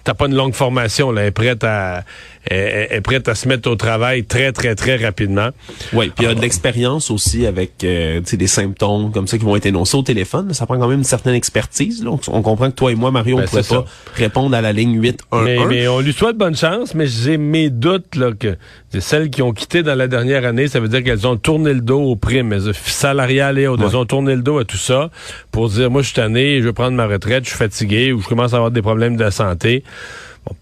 t'as 0.06 0.14
pas 0.14 0.26
une 0.26 0.36
longue 0.36 0.54
formation, 0.54 1.10
là, 1.10 1.22
elle 1.22 1.28
est 1.28 1.30
prête 1.32 1.64
à, 1.64 2.04
est, 2.50 2.88
est 2.90 3.00
prête 3.00 3.28
à 3.28 3.34
se 3.34 3.48
mettre 3.48 3.70
au 3.70 3.76
travail 3.76 4.24
très, 4.24 4.52
très, 4.52 4.74
très 4.74 4.96
rapidement. 4.96 5.48
Oui, 5.92 6.12
puis 6.14 6.24
il 6.24 6.28
y 6.28 6.30
a 6.30 6.34
de 6.34 6.40
l'expérience 6.40 7.10
aussi 7.10 7.46
avec 7.46 7.84
euh, 7.84 8.20
des 8.20 8.46
symptômes 8.46 9.12
comme 9.12 9.26
ça 9.26 9.38
qui 9.38 9.44
vont 9.44 9.56
être 9.56 9.66
énoncés 9.66 9.96
au 9.96 10.02
téléphone. 10.02 10.52
Ça 10.54 10.66
prend 10.66 10.78
quand 10.78 10.88
même 10.88 10.98
une 10.98 11.04
certaine 11.04 11.34
expertise. 11.34 12.04
Là. 12.04 12.10
On, 12.28 12.42
comprend 12.42 12.70
que 12.70 12.76
toi 12.76 12.92
et 12.92 12.94
moi, 12.94 13.10
Mario, 13.10 13.36
on 13.36 13.40
Ben, 13.40 13.46
pourrait 13.46 13.62
pas 13.62 13.84
répondre 14.14 14.56
à 14.56 14.60
la 14.60 14.72
ligne 14.72 15.00
811. 15.00 15.44
Mais, 15.44 15.58
mais 15.66 15.88
on 15.88 16.00
lui 16.00 16.12
souhaite 16.12 16.36
bonne 16.36 16.56
chance, 16.56 16.94
mais 16.94 17.06
j'ai 17.06 17.36
mes 17.38 17.70
doutes 17.70 18.16
là, 18.16 18.30
que 18.32 18.56
celles 19.00 19.30
qui 19.30 19.42
ont 19.42 19.52
quitté 19.52 19.82
dans 19.82 19.94
la 19.94 20.08
dernière 20.08 20.44
année, 20.44 20.68
ça 20.68 20.80
veut 20.80 20.88
dire 20.88 21.02
qu'elles 21.02 21.26
ont 21.26 21.36
tourné 21.36 21.74
le 21.74 21.80
dos 21.80 22.00
aux 22.00 22.16
primes 22.16 22.52
elles- 22.52 22.74
salariales 22.74 23.58
et 23.58 23.66
autres. 23.66 23.82
Elles 23.86 23.96
ont 23.96 24.06
tourné 24.06 24.34
le 24.34 24.42
dos 24.42 24.58
à 24.58 24.64
tout 24.64 24.76
ça 24.76 25.10
pour 25.50 25.68
dire, 25.68 25.90
moi, 25.90 26.02
je 26.02 26.06
suis 26.06 26.16
tanné, 26.16 26.60
je 26.60 26.66
veux 26.66 26.72
prendre 26.72 26.96
ma 26.96 27.06
retraite, 27.06 27.44
je 27.44 27.50
suis 27.50 27.58
fatigué 27.58 28.12
ou 28.12 28.20
je 28.20 28.28
commence 28.28 28.52
à 28.52 28.56
avoir 28.56 28.70
des 28.70 28.82
problèmes 28.82 29.16
de 29.16 29.28
santé. 29.30 29.84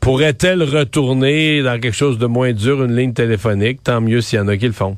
Pourrait-elle 0.01 0.63
retourner 0.63 1.63
dans 1.63 1.81
quelque 1.81 1.95
chose 1.95 2.19
de 2.19 2.27
moins 2.27 2.53
dur, 2.53 2.85
une 2.85 2.97
ligne 2.97 3.13
téléphonique? 3.13 3.83
Tant 3.83 4.01
mieux 4.01 4.21
s'il 4.21 4.39
y 4.39 4.43
en 4.43 4.49
a 4.49 4.57
qui 4.57 4.67
le 4.67 4.73
font. 4.73 4.97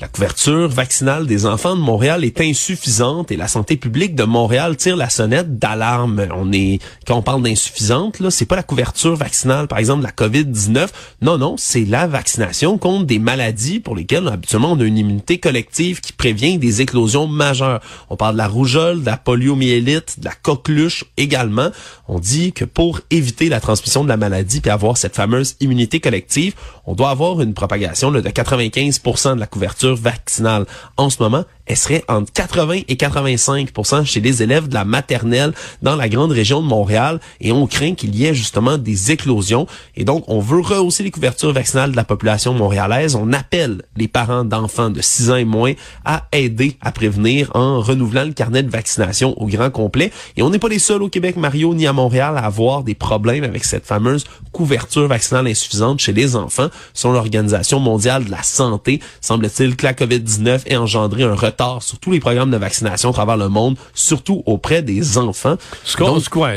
La 0.00 0.06
couverture 0.06 0.68
vaccinale 0.68 1.26
des 1.26 1.44
enfants 1.44 1.74
de 1.74 1.80
Montréal 1.80 2.22
est 2.24 2.40
insuffisante 2.40 3.32
et 3.32 3.36
la 3.36 3.48
santé 3.48 3.76
publique 3.76 4.14
de 4.14 4.22
Montréal 4.22 4.76
tire 4.76 4.96
la 4.96 5.10
sonnette 5.10 5.58
d'alarme. 5.58 6.24
On 6.32 6.52
est 6.52 6.78
quand 7.04 7.16
on 7.16 7.22
parle 7.22 7.42
d'insuffisante 7.42 8.20
là, 8.20 8.30
c'est 8.30 8.44
pas 8.44 8.54
la 8.54 8.62
couverture 8.62 9.16
vaccinale 9.16 9.66
par 9.66 9.80
exemple 9.80 10.02
de 10.02 10.04
la 10.04 10.12
Covid-19. 10.12 10.86
Non 11.20 11.36
non, 11.36 11.56
c'est 11.56 11.84
la 11.84 12.06
vaccination 12.06 12.78
contre 12.78 13.06
des 13.06 13.18
maladies 13.18 13.80
pour 13.80 13.96
lesquelles 13.96 14.28
habituellement 14.28 14.70
on 14.70 14.78
a 14.78 14.84
une 14.84 14.98
immunité 14.98 15.38
collective 15.38 16.00
qui 16.00 16.12
prévient 16.12 16.58
des 16.58 16.80
éclosions 16.80 17.26
majeures. 17.26 17.80
On 18.08 18.14
parle 18.14 18.34
de 18.34 18.38
la 18.38 18.46
rougeole, 18.46 19.00
de 19.00 19.06
la 19.06 19.16
poliomyélite, 19.16 20.20
de 20.20 20.26
la 20.26 20.32
coqueluche 20.32 21.06
également. 21.16 21.70
On 22.06 22.20
dit 22.20 22.52
que 22.52 22.64
pour 22.64 23.00
éviter 23.10 23.48
la 23.48 23.58
transmission 23.58 24.04
de 24.04 24.08
la 24.08 24.16
maladie 24.16 24.60
puis 24.60 24.70
avoir 24.70 24.96
cette 24.96 25.16
fameuse 25.16 25.56
immunité 25.58 25.98
collective, 25.98 26.54
on 26.86 26.94
doit 26.94 27.10
avoir 27.10 27.40
une 27.40 27.52
propagation 27.52 28.12
là, 28.12 28.20
de 28.20 28.28
95% 28.28 29.34
de 29.34 29.40
la 29.40 29.46
couverture 29.48 29.87
vaccinale. 29.92 30.66
En 30.96 31.10
ce 31.10 31.22
moment, 31.22 31.44
elle 31.68 31.76
serait 31.76 32.04
entre 32.08 32.32
80 32.32 32.80
et 32.88 32.96
85 32.96 33.68
chez 34.04 34.20
les 34.20 34.42
élèves 34.42 34.68
de 34.68 34.74
la 34.74 34.84
maternelle 34.84 35.52
dans 35.82 35.96
la 35.96 36.08
grande 36.08 36.32
région 36.32 36.62
de 36.62 36.66
Montréal 36.66 37.20
et 37.40 37.52
on 37.52 37.66
craint 37.66 37.94
qu'il 37.94 38.14
y 38.16 38.24
ait 38.24 38.34
justement 38.34 38.78
des 38.78 39.12
éclosions 39.12 39.66
et 39.94 40.04
donc 40.04 40.24
on 40.28 40.40
veut 40.40 40.60
rehausser 40.60 41.02
les 41.02 41.10
couvertures 41.10 41.52
vaccinales 41.52 41.92
de 41.92 41.96
la 41.96 42.04
population 42.04 42.54
montréalaise. 42.54 43.14
On 43.14 43.32
appelle 43.32 43.82
les 43.96 44.08
parents 44.08 44.44
d'enfants 44.44 44.90
de 44.90 45.02
6 45.02 45.30
ans 45.30 45.36
et 45.36 45.44
moins 45.44 45.74
à 46.04 46.26
aider 46.32 46.78
à 46.80 46.90
prévenir 46.90 47.50
en 47.54 47.80
renouvelant 47.80 48.24
le 48.24 48.32
carnet 48.32 48.62
de 48.62 48.70
vaccination 48.70 49.40
au 49.40 49.46
grand 49.46 49.70
complet 49.70 50.10
et 50.36 50.42
on 50.42 50.50
n'est 50.50 50.58
pas 50.58 50.68
les 50.68 50.78
seuls 50.78 51.02
au 51.02 51.08
Québec 51.10 51.36
Mario 51.36 51.74
ni 51.74 51.86
à 51.86 51.92
Montréal 51.92 52.38
à 52.38 52.46
avoir 52.46 52.82
des 52.82 52.94
problèmes 52.94 53.44
avec 53.44 53.64
cette 53.64 53.86
fameuse 53.86 54.24
couverture 54.52 55.06
vaccinale 55.06 55.46
insuffisante 55.46 56.00
chez 56.00 56.12
les 56.12 56.34
enfants. 56.34 56.68
Selon 56.94 57.12
l'Organisation 57.12 57.78
mondiale 57.78 58.24
de 58.24 58.30
la 58.30 58.42
santé, 58.42 59.00
semble-t-il 59.20 59.76
que 59.76 59.84
la 59.84 59.92
COVID-19 59.92 60.62
ait 60.66 60.76
engendré 60.76 61.24
un 61.24 61.34
retard 61.34 61.57
sur 61.80 61.98
tous 61.98 62.10
les 62.12 62.20
programmes 62.20 62.50
de 62.50 62.56
vaccination 62.56 63.10
à 63.10 63.12
travers 63.12 63.36
le 63.36 63.48
monde, 63.48 63.76
surtout 63.94 64.42
auprès 64.46 64.82
des 64.82 65.18
enfants. 65.18 65.56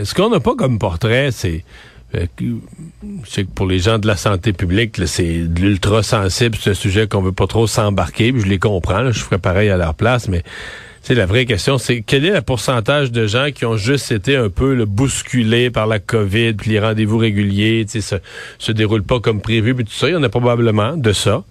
Ce 0.06 0.14
qu'on 0.14 0.30
n'a 0.30 0.40
pas 0.40 0.56
comme 0.56 0.78
portrait, 0.80 1.30
c'est 1.32 1.64
euh, 2.16 2.26
que- 2.36 2.60
sais 3.28 3.46
que 3.46 3.50
pour 3.50 3.66
les 3.68 3.80
gens 3.80 3.98
de 3.98 4.06
la 4.08 4.16
santé 4.18 4.54
publique, 4.54 4.98
c'est 5.08 5.40
de 5.48 5.60
l'ultra 5.62 6.04
sensible, 6.04 6.58
c'est 6.62 6.72
un 6.72 6.76
sujet 6.76 7.08
qu'on 7.08 7.22
veut 7.22 7.32
pas 7.32 7.48
trop 7.48 7.68
s'embarquer, 7.68 8.34
je 8.38 8.46
les 8.46 8.60
comprends, 8.60 9.02
là, 9.02 9.12
je 9.12 9.20
ferais 9.20 9.40
pareil 9.40 9.70
à 9.70 9.78
leur 9.78 9.94
place, 9.96 10.28
mais 10.28 10.44
c'est 11.02 11.16
la 11.16 11.26
vraie 11.26 11.46
question, 11.46 11.78
c'est 11.80 12.02
quel 12.06 12.26
est 12.26 12.32
le 12.34 12.42
pourcentage 12.42 13.12
de 13.12 13.26
gens 13.26 13.48
qui 13.56 13.66
ont 13.66 13.78
juste 13.78 14.12
été 14.12 14.36
un 14.36 14.50
peu 14.50 14.86
bousculés 14.86 15.72
par 15.72 15.88
la 15.88 15.98
COVID, 16.00 16.54
puis 16.54 16.72
les 16.72 16.80
rendez-vous 16.80 17.18
réguliers, 17.18 17.86
tu 17.90 18.02
sais, 18.02 18.18
se, 18.60 18.66
se 18.66 18.72
déroulent 18.72 19.02
pas 19.04 19.20
comme 19.20 19.42
prévu, 19.42 19.74
puis 19.74 19.86
tout 19.86 19.94
ça, 19.94 20.10
il 20.10 20.14
y 20.14 20.16
en 20.16 20.22
a 20.22 20.30
probablement 20.30 20.96
de 20.98 21.14
ça, 21.14 21.44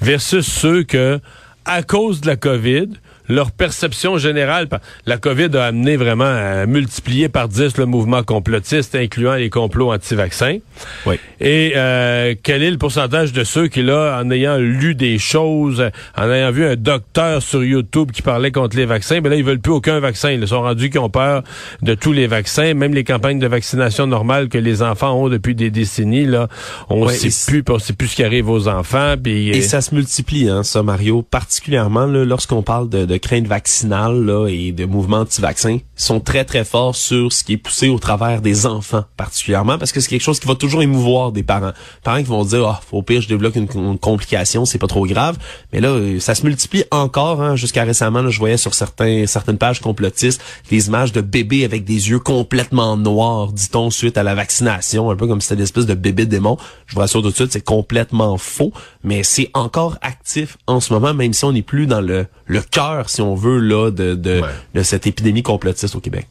versus 0.00 0.44
ceux 0.46 0.82
que, 0.82 1.20
à 1.64 1.82
cause 1.82 2.20
de 2.20 2.26
la 2.26 2.36
COVID, 2.36 2.88
leur 3.28 3.50
perception 3.50 4.18
générale, 4.18 4.68
la 5.06 5.16
COVID 5.16 5.56
a 5.56 5.64
amené 5.66 5.96
vraiment 5.96 6.24
à 6.24 6.66
multiplier 6.66 7.28
par 7.28 7.48
10 7.48 7.76
le 7.78 7.86
mouvement 7.86 8.22
complotiste, 8.22 8.94
incluant 8.94 9.34
les 9.34 9.50
complots 9.50 9.92
anti-vaccins. 9.92 10.58
Oui. 11.06 11.16
Et 11.40 11.72
euh, 11.76 12.34
quel 12.42 12.62
est 12.62 12.70
le 12.70 12.78
pourcentage 12.78 13.32
de 13.32 13.44
ceux 13.44 13.68
qui, 13.68 13.82
là, 13.82 14.20
en 14.22 14.30
ayant 14.30 14.56
lu 14.58 14.94
des 14.94 15.18
choses, 15.18 15.90
en 16.16 16.30
ayant 16.30 16.50
vu 16.50 16.66
un 16.66 16.76
docteur 16.76 17.42
sur 17.42 17.64
YouTube 17.64 18.10
qui 18.12 18.22
parlait 18.22 18.50
contre 18.50 18.76
les 18.76 18.86
vaccins, 18.86 19.20
ben 19.20 19.30
là, 19.30 19.36
ils 19.36 19.44
veulent 19.44 19.60
plus 19.60 19.72
aucun 19.72 20.00
vaccin. 20.00 20.30
Ils 20.30 20.46
sont 20.48 20.62
rendus 20.62 20.90
qui 20.90 20.98
ont 20.98 21.10
peur 21.10 21.42
de 21.82 21.94
tous 21.94 22.12
les 22.12 22.26
vaccins, 22.26 22.74
même 22.74 22.94
les 22.94 23.04
campagnes 23.04 23.38
de 23.38 23.46
vaccination 23.46 24.06
normales 24.06 24.48
que 24.48 24.58
les 24.58 24.82
enfants 24.82 25.12
ont 25.14 25.28
depuis 25.28 25.54
des 25.54 25.70
décennies, 25.70 26.26
là, 26.26 26.48
on 26.88 27.06
Ouais, 27.06 27.14
sait 27.14 27.50
plus, 27.50 27.64
on 27.68 27.78
sait 27.78 27.92
plus 27.92 28.08
ce 28.08 28.16
qui 28.16 28.24
arrive 28.24 28.48
aux 28.48 28.68
enfants, 28.68 29.14
puis... 29.22 29.50
Et 29.50 29.58
euh, 29.58 29.62
ça 29.62 29.80
se 29.80 29.94
multiplie, 29.94 30.48
hein, 30.48 30.62
ça, 30.62 30.82
Mario, 30.82 31.22
particulièrement 31.22 32.06
lorsqu'on 32.06 32.62
parle 32.62 32.88
de, 32.88 33.04
de 33.04 33.11
crainte 33.18 33.46
vaccinale 33.46 34.24
là, 34.24 34.48
et 34.48 34.72
de 34.72 34.84
mouvements 34.84 35.20
anti-vaccins, 35.20 35.78
sont 35.96 36.20
très, 36.20 36.44
très 36.44 36.64
forts 36.64 36.96
sur 36.96 37.32
ce 37.32 37.44
qui 37.44 37.54
est 37.54 37.56
poussé 37.56 37.88
au 37.88 37.98
travers 37.98 38.40
des 38.40 38.66
enfants, 38.66 39.04
particulièrement, 39.16 39.78
parce 39.78 39.92
que 39.92 40.00
c'est 40.00 40.08
quelque 40.08 40.22
chose 40.22 40.40
qui 40.40 40.48
va 40.48 40.54
toujours 40.54 40.82
émouvoir 40.82 41.32
des 41.32 41.42
parents. 41.42 41.72
Parents 42.02 42.18
qui 42.18 42.24
vont 42.24 42.44
dire, 42.44 42.66
ah, 42.66 42.80
au 42.92 43.02
pire, 43.02 43.20
je 43.20 43.28
débloque 43.28 43.56
une, 43.56 43.98
complication, 43.98 44.64
c'est 44.64 44.78
pas 44.78 44.86
trop 44.86 45.06
grave. 45.06 45.38
Mais 45.72 45.80
là, 45.80 45.88
euh, 45.88 46.20
ça 46.20 46.34
se 46.34 46.44
multiplie 46.44 46.84
encore, 46.90 47.42
hein, 47.42 47.56
jusqu'à 47.56 47.84
récemment, 47.84 48.22
là, 48.22 48.30
je 48.30 48.38
voyais 48.38 48.56
sur 48.56 48.74
certains, 48.74 49.26
certaines 49.26 49.58
pages 49.58 49.80
complotistes 49.80 50.42
des 50.70 50.88
images 50.88 51.12
de 51.12 51.20
bébés 51.20 51.64
avec 51.64 51.84
des 51.84 52.10
yeux 52.10 52.18
complètement 52.18 52.96
noirs, 52.96 53.52
dit-on, 53.52 53.90
suite 53.90 54.18
à 54.18 54.22
la 54.22 54.34
vaccination, 54.34 55.10
un 55.10 55.16
peu 55.16 55.26
comme 55.26 55.40
si 55.40 55.48
c'était 55.48 55.60
une 55.60 55.64
espèce 55.64 55.86
de 55.86 55.94
bébé 55.94 56.26
démon. 56.26 56.56
Je 56.86 56.94
vous 56.94 57.00
rassure 57.00 57.22
tout 57.22 57.30
de 57.30 57.34
suite, 57.34 57.52
c'est 57.52 57.64
complètement 57.64 58.36
faux, 58.38 58.72
mais 59.04 59.22
c'est 59.22 59.50
encore 59.54 59.98
actif 60.02 60.56
en 60.66 60.80
ce 60.80 60.92
moment, 60.92 61.14
même 61.14 61.32
si 61.32 61.44
on 61.44 61.52
n'est 61.52 61.62
plus 61.62 61.86
dans 61.86 62.00
le, 62.00 62.26
le 62.46 62.62
cœur, 63.02 63.10
si 63.10 63.20
on 63.22 63.34
veut, 63.34 63.58
là, 63.58 63.90
de, 63.90 64.14
de, 64.14 64.40
Ouais. 64.40 64.48
de 64.74 64.82
cette 64.82 65.06
épidémie 65.06 65.42
complotiste 65.42 65.94
au 65.94 66.00
Québec. 66.00 66.26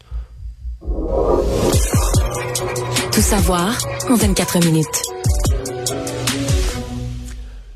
Tout 3.12 3.22
savoir 3.22 3.78
en 4.10 4.16
24 4.16 4.60
minutes. 4.66 4.88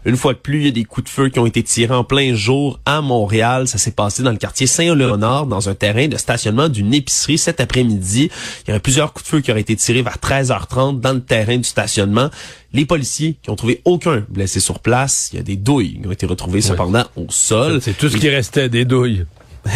Une 0.07 0.17
fois 0.17 0.33
de 0.33 0.37
plus, 0.37 0.59
il 0.59 0.65
y 0.65 0.67
a 0.67 0.71
des 0.71 0.83
coups 0.83 1.05
de 1.05 1.09
feu 1.09 1.29
qui 1.29 1.39
ont 1.39 1.47
été 1.47 1.63
tirés 1.63 1.95
en 1.95 2.03
plein 2.03 2.35
jour 2.35 2.79
à 2.85 3.01
Montréal. 3.01 3.67
Ça 3.67 3.79
s'est 3.79 3.89
passé 3.91 4.21
dans 4.21 4.31
le 4.31 4.37
quartier 4.37 4.67
Saint-Léonard, 4.67 5.47
dans 5.47 5.67
un 5.67 5.73
terrain 5.73 6.07
de 6.07 6.15
stationnement 6.17 6.69
d'une 6.69 6.93
épicerie 6.93 7.39
cet 7.39 7.59
après-midi. 7.59 8.29
Il 8.63 8.69
y 8.69 8.71
aurait 8.71 8.79
plusieurs 8.79 9.13
coups 9.13 9.25
de 9.25 9.29
feu 9.29 9.41
qui 9.41 9.49
auraient 9.51 9.61
été 9.61 9.75
tirés 9.75 10.03
vers 10.03 10.17
13h30 10.17 10.99
dans 10.99 11.13
le 11.13 11.21
terrain 11.21 11.57
du 11.57 11.63
stationnement. 11.63 12.29
Les 12.71 12.85
policiers 12.85 13.37
qui 13.41 13.49
ont 13.49 13.55
trouvé 13.55 13.81
aucun 13.83 14.23
blessé 14.29 14.59
sur 14.59 14.79
place. 14.79 15.29
Il 15.33 15.37
y 15.37 15.39
a 15.39 15.43
des 15.43 15.55
douilles 15.55 15.99
qui 16.01 16.07
ont 16.07 16.11
été 16.11 16.27
retrouvées 16.27 16.61
cependant 16.61 17.05
au 17.15 17.25
sol. 17.29 17.79
c'est 17.81 17.97
tout 17.97 18.09
ce 18.09 18.17
Et- 18.17 18.19
qui 18.19 18.29
restait 18.29 18.69
des 18.69 18.85
douilles. 18.85 19.25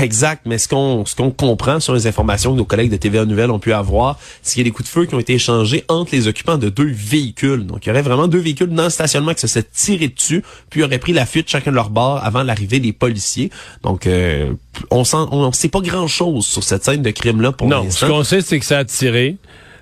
Exact, 0.02 0.44
mais 0.46 0.58
ce 0.60 0.68
qu'on 0.68 1.04
ce 1.06 1.16
qu'on 1.16 1.32
comprend 1.32 1.80
sur 1.80 1.94
les 1.96 2.06
informations 2.06 2.52
que 2.54 2.58
nos 2.58 2.66
collègues 2.66 2.92
de 2.92 2.98
TVA 2.98 3.26
Nouvelles 3.26 3.50
ont 3.50 3.60
pu 3.60 3.74
avoir, 3.74 4.20
c'est 4.44 4.54
qu'il 4.54 4.62
y 4.62 4.66
a 4.66 4.70
des 4.70 4.72
coups 4.72 4.88
de 4.88 4.94
feu 4.94 5.06
qui 5.06 5.16
ont 5.16 5.20
été 5.20 5.34
échangés 5.34 5.84
entre 5.88 6.12
les 6.14 6.28
occupants 6.28 6.58
de 6.58 6.70
deux 6.70 6.92
véhicules. 6.94 7.66
Donc 7.66 7.86
il 7.86 7.90
y 7.90 7.92
aurait 7.92 8.02
vraiment 8.04 8.28
deux 8.28 8.38
véhicules 8.40 8.68
dans 8.70 8.84
le 8.84 8.90
stationnement 8.92 9.34
qui 9.34 9.42
se 9.42 9.48
seraient 9.48 9.66
tirés 9.74 10.08
dessus, 10.10 10.44
puis 10.70 10.84
auraient 10.84 11.00
pris 11.00 11.14
la 11.14 11.26
fuite 11.26 11.50
chacun 11.50 11.72
de 11.72 11.76
leur 11.76 11.90
bord 11.90 12.24
avant 12.24 12.44
l'arrivée 12.44 12.80
des 12.80 12.94
policiers. 12.94 13.50
Donc 13.84 14.06
euh, 14.06 14.54
on 14.92 15.04
sent 15.04 15.18
on 15.32 15.52
sait 15.52 15.70
pas 15.70 15.82
grand-chose 15.82 16.46
sur 16.46 16.64
cette 16.64 16.84
scène 16.86 17.02
de 17.02 17.12
crime 17.12 17.42
là 17.42 17.52
pour 17.52 17.68
Non, 17.68 17.82
ce 17.82 17.86
l'instant. 17.86 18.08
qu'on 18.10 18.24
sait, 18.24 18.42
c'est 18.42 18.60
que 18.60 18.66
ça 18.66 18.78
a 18.80 18.86
tiré. 18.86 19.38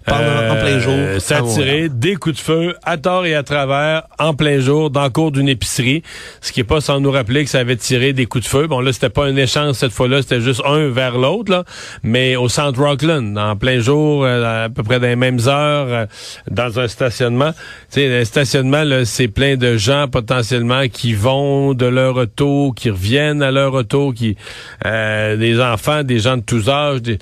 Pendant- 0.07 0.53
en 0.53 0.55
plein 0.55 0.79
jour, 0.79 0.95
Ça 1.19 1.35
à 1.35 1.39
a 1.39 1.41
tiré 1.43 1.65
Montréal. 1.71 1.89
des 1.99 2.15
coups 2.15 2.35
de 2.35 2.41
feu 2.41 2.75
à 2.83 2.97
tort 2.97 3.25
et 3.25 3.35
à 3.35 3.43
travers 3.43 4.03
en 4.19 4.33
plein 4.33 4.59
jour 4.59 4.89
dans 4.89 5.03
le 5.03 5.09
cours 5.09 5.31
d'une 5.31 5.49
épicerie. 5.49 6.01
Ce 6.41 6.51
qui 6.51 6.61
est 6.61 6.63
pas 6.63 6.79
sans 6.81 6.99
nous 7.01 7.11
rappeler 7.11 7.43
que 7.43 7.49
ça 7.49 7.59
avait 7.59 7.75
tiré 7.75 8.13
des 8.13 8.25
coups 8.25 8.45
de 8.45 8.49
feu. 8.49 8.67
Bon 8.67 8.79
là, 8.79 8.93
c'était 8.93 9.09
pas 9.09 9.25
un 9.25 9.35
échange 9.35 9.75
cette 9.75 9.91
fois-là, 9.91 10.21
c'était 10.21 10.39
juste 10.41 10.61
un 10.65 10.87
vers 10.89 11.17
l'autre 11.17 11.51
là, 11.51 11.63
mais 12.03 12.35
au 12.37 12.47
centre 12.47 12.81
Rockland, 12.81 13.37
en 13.37 13.55
plein 13.57 13.79
jour, 13.79 14.23
euh, 14.23 14.65
à 14.65 14.69
peu 14.69 14.81
près 14.83 14.99
dans 14.99 15.07
les 15.07 15.15
mêmes 15.17 15.39
heures, 15.47 15.87
euh, 15.89 16.05
dans 16.49 16.79
un 16.79 16.87
stationnement. 16.87 17.51
Tu 17.51 17.99
sais, 18.01 18.07
le 18.07 18.23
stationnement 18.25 18.83
là, 18.83 19.03
c'est 19.05 19.27
plein 19.27 19.57
de 19.57 19.75
gens 19.77 20.07
potentiellement 20.07 20.87
qui 20.87 21.13
vont 21.13 21.73
de 21.73 21.85
leur 21.85 22.15
auto, 22.15 22.71
qui 22.75 22.89
reviennent 22.89 23.43
à 23.43 23.51
leur 23.51 23.73
auto, 23.73 24.13
qui 24.13 24.37
euh, 24.85 25.35
des 25.35 25.59
enfants, 25.59 26.03
des 26.03 26.19
gens 26.19 26.37
de 26.37 26.43
tous 26.43 26.69
âges. 26.69 27.01
Des, 27.01 27.17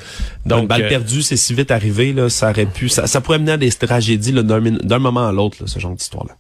Donc, 0.46 0.62
une 0.64 0.68
balle 0.68 0.84
euh, 0.84 0.90
perdue, 0.90 1.22
c'est 1.24 1.36
si 1.38 1.54
vite 1.56 1.72
arrivé, 1.72 2.14
là, 2.14 2.30
ça 2.30 2.52
aurait 2.52 2.66
ça, 2.90 3.22
pourrait 3.22 3.40
mener 3.40 3.54
à 3.54 3.58
des 3.58 3.72
tragédies 3.72 4.34
d'un 4.34 5.00
moment 5.00 5.28
à 5.28 5.32
l'autre, 5.32 5.66
ce 5.66 5.80
genre 5.80 5.94
d'histoire-là. 5.94 6.36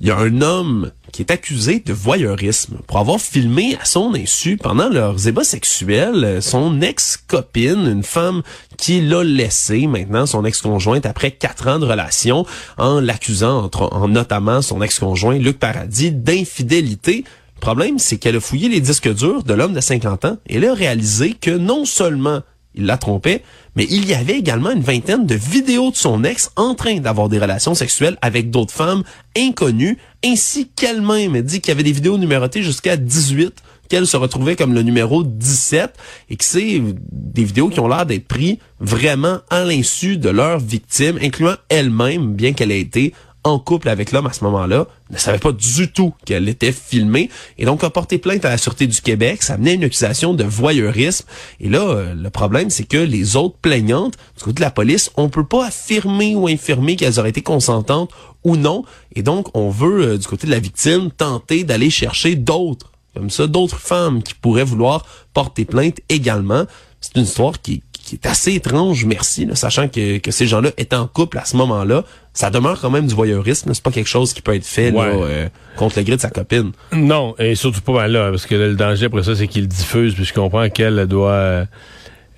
Il 0.00 0.08
y 0.08 0.10
a 0.10 0.18
un 0.18 0.42
homme 0.42 0.90
qui 1.10 1.22
est 1.22 1.30
accusé 1.30 1.80
de 1.80 1.94
voyeurisme 1.94 2.76
pour 2.86 2.98
avoir 2.98 3.18
filmé 3.18 3.78
à 3.80 3.86
son 3.86 4.14
insu 4.14 4.58
pendant 4.58 4.90
leurs 4.90 5.26
ébats 5.26 5.42
sexuels 5.42 6.22
euh, 6.22 6.40
son 6.42 6.82
ex-copine, 6.82 7.86
une 7.86 8.02
femme 8.02 8.42
qui 8.76 9.00
l'a 9.00 9.24
laissé 9.24 9.86
maintenant, 9.86 10.26
son 10.26 10.44
ex-conjointe, 10.44 11.06
après 11.06 11.30
quatre 11.30 11.68
ans 11.68 11.78
de 11.78 11.86
relation, 11.86 12.44
en 12.76 13.00
l'accusant, 13.00 13.70
en 13.72 14.08
notamment 14.08 14.60
son 14.60 14.82
ex-conjoint 14.82 15.38
Luc 15.38 15.58
Paradis, 15.58 16.12
d'infidélité. 16.12 17.24
Le 17.56 17.60
problème, 17.60 17.98
c'est 17.98 18.18
qu'elle 18.18 18.36
a 18.36 18.40
fouillé 18.40 18.68
les 18.68 18.80
disques 18.80 19.12
durs 19.12 19.42
de 19.42 19.54
l'homme 19.54 19.72
de 19.72 19.80
50 19.80 20.24
ans 20.24 20.38
et 20.46 20.56
elle 20.56 20.66
a 20.66 20.74
réalisé 20.74 21.32
que 21.32 21.50
non 21.50 21.84
seulement 21.84 22.42
il 22.76 22.84
la 22.84 22.98
trompait, 22.98 23.42
mais 23.74 23.86
il 23.88 24.06
y 24.06 24.14
avait 24.14 24.38
également 24.38 24.70
une 24.70 24.82
vingtaine 24.82 25.26
de 25.26 25.34
vidéos 25.34 25.90
de 25.90 25.96
son 25.96 26.22
ex 26.24 26.50
en 26.56 26.74
train 26.74 27.00
d'avoir 27.00 27.28
des 27.28 27.38
relations 27.38 27.74
sexuelles 27.74 28.18
avec 28.20 28.50
d'autres 28.50 28.74
femmes 28.74 29.02
inconnues, 29.36 29.96
ainsi 30.24 30.68
qu'elle-même. 30.76 31.40
Dit 31.40 31.60
qu'il 31.60 31.70
y 31.70 31.72
avait 31.72 31.82
des 31.82 31.92
vidéos 31.92 32.18
numérotées 32.18 32.62
jusqu'à 32.62 32.96
18 32.96 33.54
qu'elle 33.88 34.06
se 34.06 34.16
retrouvait 34.16 34.56
comme 34.56 34.74
le 34.74 34.82
numéro 34.82 35.22
17 35.22 35.94
et 36.28 36.36
que 36.36 36.44
c'est 36.44 36.82
des 37.10 37.44
vidéos 37.44 37.68
qui 37.68 37.80
ont 37.80 37.88
l'air 37.88 38.04
d'être 38.04 38.26
prises 38.26 38.56
vraiment 38.80 39.38
à 39.48 39.64
l'insu 39.64 40.18
de 40.18 40.28
leurs 40.28 40.58
victimes, 40.58 41.18
incluant 41.22 41.54
elle-même, 41.68 42.34
bien 42.34 42.52
qu'elle 42.52 42.72
ait 42.72 42.80
été 42.80 43.14
en 43.46 43.60
couple 43.60 43.88
avec 43.88 44.10
l'homme 44.10 44.26
à 44.26 44.32
ce 44.32 44.42
moment-là, 44.44 44.86
ne 45.10 45.18
savait 45.18 45.38
pas 45.38 45.52
du 45.52 45.92
tout 45.92 46.12
qu'elle 46.24 46.48
était 46.48 46.72
filmée 46.72 47.30
et 47.58 47.64
donc 47.64 47.84
a 47.84 47.90
porté 47.90 48.18
plainte 48.18 48.44
à 48.44 48.50
la 48.50 48.58
Sûreté 48.58 48.88
du 48.88 49.00
Québec. 49.00 49.42
Ça 49.44 49.56
menait 49.56 49.74
une 49.74 49.84
accusation 49.84 50.34
de 50.34 50.42
voyeurisme. 50.42 51.26
Et 51.60 51.68
là, 51.68 51.80
euh, 51.80 52.14
le 52.14 52.30
problème, 52.30 52.70
c'est 52.70 52.84
que 52.84 52.96
les 52.96 53.36
autres 53.36 53.56
plaignantes, 53.62 54.14
du 54.36 54.42
côté 54.42 54.56
de 54.56 54.60
la 54.62 54.72
police, 54.72 55.12
on 55.16 55.28
peut 55.28 55.46
pas 55.46 55.66
affirmer 55.66 56.34
ou 56.34 56.48
infirmer 56.48 56.96
qu'elles 56.96 57.20
auraient 57.20 57.30
été 57.30 57.42
consentantes 57.42 58.10
ou 58.42 58.56
non. 58.56 58.84
Et 59.14 59.22
donc, 59.22 59.56
on 59.56 59.70
veut, 59.70 60.02
euh, 60.02 60.18
du 60.18 60.26
côté 60.26 60.48
de 60.48 60.52
la 60.52 60.58
victime, 60.58 61.10
tenter 61.12 61.62
d'aller 61.62 61.90
chercher 61.90 62.34
d'autres 62.34 62.90
comme 63.14 63.30
ça, 63.30 63.46
d'autres 63.46 63.78
femmes 63.78 64.22
qui 64.22 64.34
pourraient 64.34 64.64
vouloir 64.64 65.06
porter 65.32 65.64
plainte 65.64 66.00
également. 66.10 66.64
C'est 67.00 67.16
une 67.16 67.22
histoire 67.22 67.62
qui, 67.62 67.82
est 68.12 68.26
assez 68.26 68.54
étrange, 68.54 69.04
merci, 69.06 69.48
sachant 69.54 69.88
que, 69.88 70.18
que 70.18 70.30
ces 70.30 70.46
gens-là 70.46 70.70
étaient 70.76 70.96
en 70.96 71.08
couple 71.08 71.38
à 71.38 71.46
ce 71.46 71.56
moment-là. 71.56 72.04
Ça 72.36 72.50
demeure 72.50 72.78
quand 72.78 72.90
même 72.90 73.06
du 73.06 73.14
voyeurisme, 73.14 73.72
c'est 73.72 73.82
pas 73.82 73.90
quelque 73.90 74.10
chose 74.10 74.34
qui 74.34 74.42
peut 74.42 74.54
être 74.54 74.66
fait 74.66 74.92
euh, 74.94 75.48
contre 75.74 75.98
le 75.98 76.04
gré 76.04 76.16
de 76.16 76.20
sa 76.20 76.28
copine. 76.28 76.72
Non, 76.92 77.34
et 77.38 77.54
surtout 77.54 77.80
pas 77.80 77.94
mal 77.94 78.12
là, 78.12 78.28
parce 78.30 78.44
que 78.44 78.54
le 78.54 78.74
danger 78.74 79.06
après 79.06 79.22
ça, 79.22 79.34
c'est 79.34 79.46
qu'il 79.46 79.66
diffuse, 79.66 80.14
puis 80.14 80.26
je 80.26 80.34
comprends 80.34 80.68
qu'elle 80.68 81.06
doit... 81.06 81.64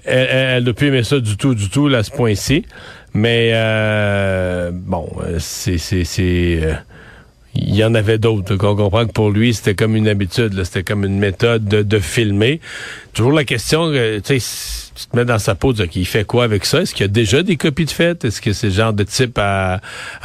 elle, 0.05 0.29
elle, 0.31 0.65
doit 0.65 0.75
plus 0.75 0.87
aimer 0.87 1.03
ça 1.03 1.19
du 1.19 1.37
tout, 1.37 1.57
du 1.57 1.69
tout, 1.69 1.89
là, 1.89 1.99
à 1.99 2.03
ce 2.05 2.13
point-ci. 2.13 2.65
Mais 3.13 3.51
euh, 3.55 4.71
bon, 4.73 5.11
c'est... 5.41 5.79
c'est, 5.79 6.05
c'est 6.05 6.61
euh, 6.63 6.75
il 7.59 7.75
y 7.75 7.85
en 7.85 7.95
avait 7.95 8.19
d'autres. 8.19 8.55
On 8.55 8.77
comprend 8.77 9.07
que 9.07 9.13
pour 9.13 9.31
lui, 9.31 9.53
c'était 9.55 9.75
comme 9.75 9.97
une 9.97 10.09
habitude, 10.09 10.63
c'était 10.65 10.85
comme 10.85 11.05
une 11.05 11.19
méthode 11.19 11.65
de, 11.65 11.99
filmer. 11.99 12.61
Toujours 13.13 13.33
la 13.33 13.45
question, 13.45 13.91
euh, 13.93 14.21
tu 14.21 14.39
sais, 14.39 14.89
te 15.11 15.17
mets 15.17 15.25
dans 15.25 15.39
sa 15.39 15.55
peau, 15.55 15.73
il 15.73 16.07
fait 16.07 16.25
quoi 16.25 16.45
avec 16.45 16.65
ça? 16.65 16.83
Est-ce 16.83 16.95
qu'il 16.95 17.05
y 17.05 17.09
a 17.09 17.13
déjà 17.13 17.43
des 17.43 17.57
copies 17.57 17.85
de 17.85 17.91
fait? 17.91 18.25
Est-ce 18.25 18.41
que 18.41 18.53
c'est 18.53 18.69
le 18.69 18.73
genre 18.73 18.93
de 18.93 19.05
type 19.05 19.39
à, 19.39 19.81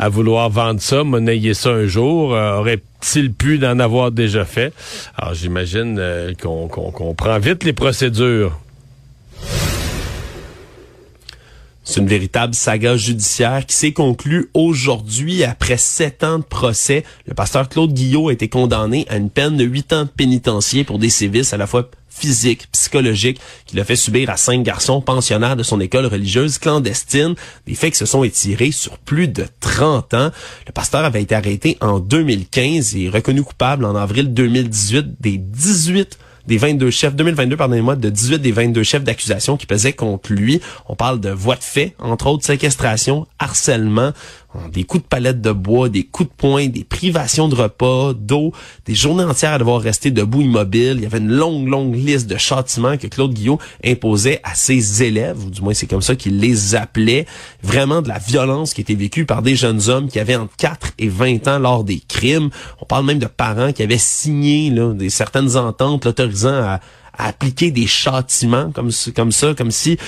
vouloir 0.09 0.49
vendre 0.49 0.81
ça, 0.81 1.03
monnayer 1.03 1.53
ça 1.53 1.69
un 1.69 1.85
jour? 1.85 2.33
Euh, 2.33 2.57
aurait-il 2.57 3.33
pu 3.33 3.57
d'en 3.57 3.79
avoir 3.79 4.11
déjà 4.11 4.45
fait? 4.45 4.73
Alors 5.17 5.33
j'imagine 5.33 5.97
euh, 5.99 6.33
qu'on 6.35 7.13
prend 7.15 7.39
vite 7.39 7.63
les 7.63 7.73
procédures. 7.73 8.59
C'est 11.85 11.99
une 11.99 12.07
véritable 12.07 12.55
saga 12.55 12.95
judiciaire 12.95 13.65
qui 13.65 13.75
s'est 13.75 13.91
conclue 13.91 14.49
aujourd'hui 14.53 15.43
après 15.43 15.75
sept 15.75 16.23
ans 16.23 16.39
de 16.39 16.43
procès. 16.43 17.03
Le 17.27 17.33
pasteur 17.33 17.67
Claude 17.67 17.93
Guillot 17.93 18.29
a 18.29 18.33
été 18.33 18.47
condamné 18.47 19.05
à 19.09 19.17
une 19.17 19.29
peine 19.29 19.57
de 19.57 19.65
huit 19.65 19.91
ans 19.91 20.05
de 20.05 20.09
pénitencier 20.09 20.85
pour 20.85 20.97
des 20.97 21.09
sévices 21.09 21.53
à 21.53 21.57
la 21.57 21.67
fois 21.67 21.89
physiques, 22.07 22.67
psychologiques, 22.71 23.41
qu'il 23.65 23.79
a 23.79 23.83
fait 23.83 23.97
subir 23.97 24.29
à 24.29 24.37
cinq 24.37 24.63
garçons 24.63 25.01
pensionnaires 25.01 25.57
de 25.57 25.63
son 25.63 25.81
école 25.81 26.05
religieuse 26.05 26.57
clandestine, 26.57 27.35
des 27.67 27.75
faits 27.75 27.93
qui 27.93 27.99
se 27.99 28.05
sont 28.05 28.23
étirés 28.23 28.71
sur 28.71 28.97
plus 28.97 29.27
de 29.27 29.45
30 29.59 30.13
ans. 30.13 30.31
Le 30.65 30.71
pasteur 30.71 31.03
avait 31.03 31.23
été 31.23 31.35
arrêté 31.35 31.77
en 31.81 31.99
2015 31.99 32.95
et 32.95 33.09
reconnu 33.09 33.43
coupable 33.43 33.83
en 33.83 33.95
avril 33.95 34.33
2018 34.33 35.19
des 35.19 35.37
18 35.37 36.17
des 36.47 36.57
22 36.57 36.89
chefs, 36.89 37.15
2022, 37.15 37.55
pardonnez-moi, 37.57 37.95
de 37.95 38.09
18 38.09 38.39
des 38.39 38.51
22 38.51 38.83
chefs 38.83 39.03
d'accusation 39.03 39.57
qui 39.57 39.65
pesaient 39.65 39.93
contre 39.93 40.33
lui. 40.33 40.61
On 40.87 40.95
parle 40.95 41.19
de 41.19 41.29
voies 41.29 41.55
de 41.55 41.63
fait, 41.63 41.95
entre 41.99 42.27
autres 42.27 42.45
séquestration, 42.45 43.27
harcèlement, 43.39 44.11
des 44.71 44.83
coups 44.83 45.03
de 45.03 45.07
palette 45.07 45.41
de 45.41 45.51
bois, 45.51 45.89
des 45.89 46.03
coups 46.03 46.29
de 46.29 46.35
poing, 46.35 46.67
des 46.67 46.83
privations 46.83 47.47
de 47.47 47.55
repas, 47.55 48.13
d'eau, 48.13 48.53
des 48.85 48.95
journées 48.95 49.23
entières 49.23 49.53
à 49.53 49.57
devoir 49.57 49.81
rester 49.81 50.11
debout 50.11 50.41
immobile. 50.41 50.95
Il 50.97 51.03
y 51.03 51.05
avait 51.05 51.17
une 51.17 51.31
longue, 51.31 51.67
longue 51.67 51.95
liste 51.95 52.27
de 52.27 52.37
châtiments 52.37 52.97
que 52.97 53.07
Claude 53.07 53.33
Guillot 53.33 53.59
imposait 53.83 54.39
à 54.43 54.55
ses 54.55 55.03
élèves, 55.03 55.43
ou 55.45 55.49
du 55.49 55.61
moins 55.61 55.73
c'est 55.73 55.87
comme 55.87 56.01
ça 56.01 56.15
qu'il 56.15 56.39
les 56.39 56.75
appelait. 56.75 57.25
Vraiment 57.61 58.01
de 58.01 58.09
la 58.09 58.19
violence 58.19 58.73
qui 58.73 58.81
était 58.81 58.93
vécue 58.93 59.25
par 59.25 59.41
des 59.41 59.55
jeunes 59.55 59.89
hommes 59.89 60.07
qui 60.07 60.19
avaient 60.19 60.35
entre 60.35 60.55
4 60.57 60.93
et 60.99 61.09
20 61.09 61.47
ans 61.47 61.59
lors 61.59 61.83
des 61.83 61.99
crimes. 61.99 62.49
On 62.81 62.85
parle 62.85 63.05
même 63.05 63.19
de 63.19 63.27
parents 63.27 63.71
qui 63.71 63.83
avaient 63.83 63.97
signé 63.97 64.69
là, 64.69 64.93
des 64.93 65.09
certaines 65.09 65.55
ententes 65.57 66.05
l'autorisant 66.05 66.53
à, 66.53 66.79
appliquer 67.15 67.69
des 67.69 67.85
châtiments 67.85 68.71
comme 68.71 68.91
ça, 68.91 69.53
comme 69.53 69.69
si 69.69 69.99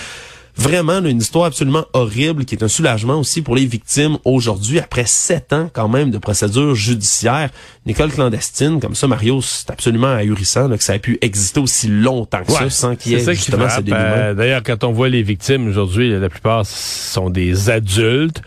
Vraiment, 0.58 1.04
une 1.04 1.18
histoire 1.18 1.46
absolument 1.46 1.86
horrible 1.92 2.46
qui 2.46 2.56
est 2.56 2.64
un 2.64 2.70
soulagement 2.70 3.20
aussi 3.20 3.42
pour 3.42 3.56
les 3.56 3.66
victimes 3.66 4.18
aujourd'hui, 4.24 4.80
après 4.80 5.06
sept 5.06 5.52
ans 5.52 5.70
quand 5.72 5.90
même 5.90 6.12
de 6.12 6.18
procédure 6.18 6.74
judiciaire. 6.76 7.50
Une 7.86 7.92
école 7.92 8.12
clandestine, 8.12 8.80
comme 8.80 8.96
ça, 8.96 9.08
Mario, 9.08 9.42
c'est 9.42 9.70
absolument 9.70 10.14
ahurissant 10.14 10.70
que 10.70 10.84
ça 10.84 10.96
ait 10.96 11.00
pu 11.00 11.18
exister 11.22 11.60
aussi 11.60 11.90
longtemps 11.90 12.44
que 12.44 12.54
ça 12.54 12.70
sans 12.70 12.96
qu'il 12.96 13.12
y 13.12 13.16
ait 13.16 13.34
justement 13.34 13.68
ce. 13.70 13.82
Euh, 13.92 14.34
d'ailleurs, 14.34 14.64
quand 14.64 14.86
on 14.86 14.94
voit 14.94 15.10
les 15.10 15.24
victimes 15.24 15.68
aujourd'hui, 15.68 16.18
la 16.18 16.30
plupart 16.30 16.66
sont 16.66 17.30
des 17.30 17.70
adultes 17.70 18.42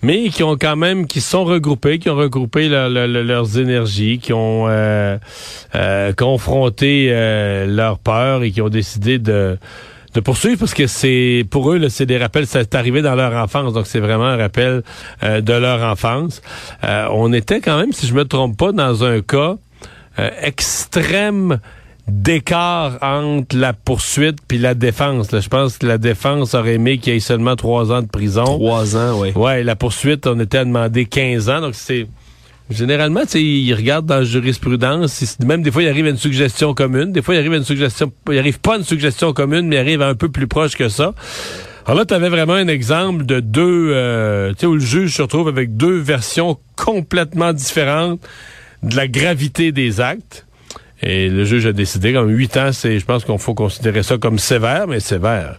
mais 0.00 0.28
qui 0.28 0.44
ont 0.44 0.56
quand 0.56 0.76
même, 0.76 1.08
qui 1.08 1.20
sont 1.20 1.44
regroupés, 1.44 1.98
qui 1.98 2.08
ont 2.08 2.14
regroupé 2.14 2.68
leurs 2.68 3.58
énergies, 3.58 4.20
qui 4.20 4.32
ont 4.32 4.66
euh, 4.68 5.18
euh, 5.74 6.12
confronté 6.12 7.08
leur 7.66 7.98
peur 7.98 8.44
et 8.44 8.52
qui 8.52 8.62
ont 8.62 8.68
décidé 8.68 9.18
de 9.18 9.58
de 10.18 10.24
poursuivre 10.24 10.58
parce 10.58 10.74
que 10.74 10.88
c'est 10.88 11.46
pour 11.48 11.72
eux 11.72 11.88
c'est 11.88 12.06
des 12.06 12.18
rappels 12.18 12.46
c'est 12.46 12.74
arrivé 12.74 13.02
dans 13.02 13.14
leur 13.14 13.32
enfance 13.34 13.72
donc 13.72 13.86
c'est 13.86 14.00
vraiment 14.00 14.24
un 14.24 14.36
rappel 14.36 14.82
euh, 15.22 15.40
de 15.40 15.52
leur 15.52 15.80
enfance 15.88 16.42
euh, 16.82 17.06
on 17.12 17.32
était 17.32 17.60
quand 17.60 17.78
même 17.78 17.92
si 17.92 18.06
je 18.08 18.14
me 18.14 18.24
trompe 18.24 18.56
pas 18.56 18.72
dans 18.72 19.04
un 19.04 19.20
cas 19.20 19.56
euh, 20.18 20.30
extrême 20.42 21.60
d'écart 22.08 22.98
entre 23.00 23.56
la 23.56 23.72
poursuite 23.72 24.38
puis 24.48 24.58
la 24.58 24.74
défense. 24.74 25.28
je 25.30 25.48
pense 25.48 25.78
que 25.78 25.86
la 25.86 25.98
défense 25.98 26.54
aurait 26.54 26.74
aimé 26.74 26.98
qu'il 26.98 27.12
y 27.12 27.16
ait 27.16 27.20
seulement 27.20 27.54
trois 27.54 27.92
ans 27.92 28.02
de 28.02 28.08
prison. 28.08 28.44
Trois 28.44 28.96
ans, 28.96 29.20
oui. 29.20 29.32
Ouais, 29.36 29.62
la 29.62 29.76
poursuite, 29.76 30.26
on 30.26 30.40
était 30.40 30.58
à 30.58 30.64
demander 30.64 31.04
15 31.04 31.50
ans. 31.50 31.60
Donc, 31.60 31.74
c'est 31.74 32.06
Généralement, 32.70 33.22
ils 33.34 33.74
regardent 33.74 34.06
dans 34.06 34.16
la 34.16 34.24
jurisprudence. 34.24 35.38
Même 35.44 35.62
des 35.62 35.70
fois, 35.70 35.82
il 35.82 35.88
arrive 35.88 36.06
à 36.06 36.10
une 36.10 36.18
suggestion 36.18 36.74
commune. 36.74 37.12
Des 37.12 37.22
fois, 37.22 37.34
il 37.34 37.38
arrive 37.38 37.54
à 37.54 37.56
une 37.56 37.64
suggestion. 37.64 38.12
Il 38.30 38.38
arrive 38.38 38.60
pas 38.60 38.74
à 38.74 38.78
une 38.78 38.84
suggestion 38.84 39.32
commune, 39.32 39.68
mais 39.68 39.76
il 39.76 39.78
arrive 39.78 40.02
un 40.02 40.14
peu 40.14 40.28
plus 40.28 40.46
proche 40.46 40.76
que 40.76 40.88
ça. 40.88 41.14
Alors 41.86 41.98
là, 41.98 42.04
tu 42.04 42.12
avais 42.12 42.28
vraiment 42.28 42.54
un 42.54 42.68
exemple 42.68 43.24
de 43.24 43.40
deux, 43.40 43.90
euh, 43.94 44.50
tu 44.50 44.60
sais, 44.60 44.66
où 44.66 44.74
le 44.74 44.80
juge 44.80 45.14
se 45.14 45.22
retrouve 45.22 45.48
avec 45.48 45.76
deux 45.76 45.96
versions 45.96 46.58
complètement 46.76 47.54
différentes 47.54 48.20
de 48.82 48.94
la 48.94 49.08
gravité 49.08 49.72
des 49.72 50.02
actes. 50.02 50.44
Et 51.00 51.30
le 51.30 51.44
juge 51.44 51.64
a 51.64 51.72
décidé, 51.72 52.12
comme 52.12 52.28
huit 52.28 52.56
ans, 52.58 52.72
c'est, 52.72 52.98
je 52.98 53.04
pense 53.06 53.24
qu'on 53.24 53.38
faut 53.38 53.54
considérer 53.54 54.02
ça 54.02 54.18
comme 54.18 54.38
sévère, 54.38 54.86
mais 54.86 55.00
sévère 55.00 55.58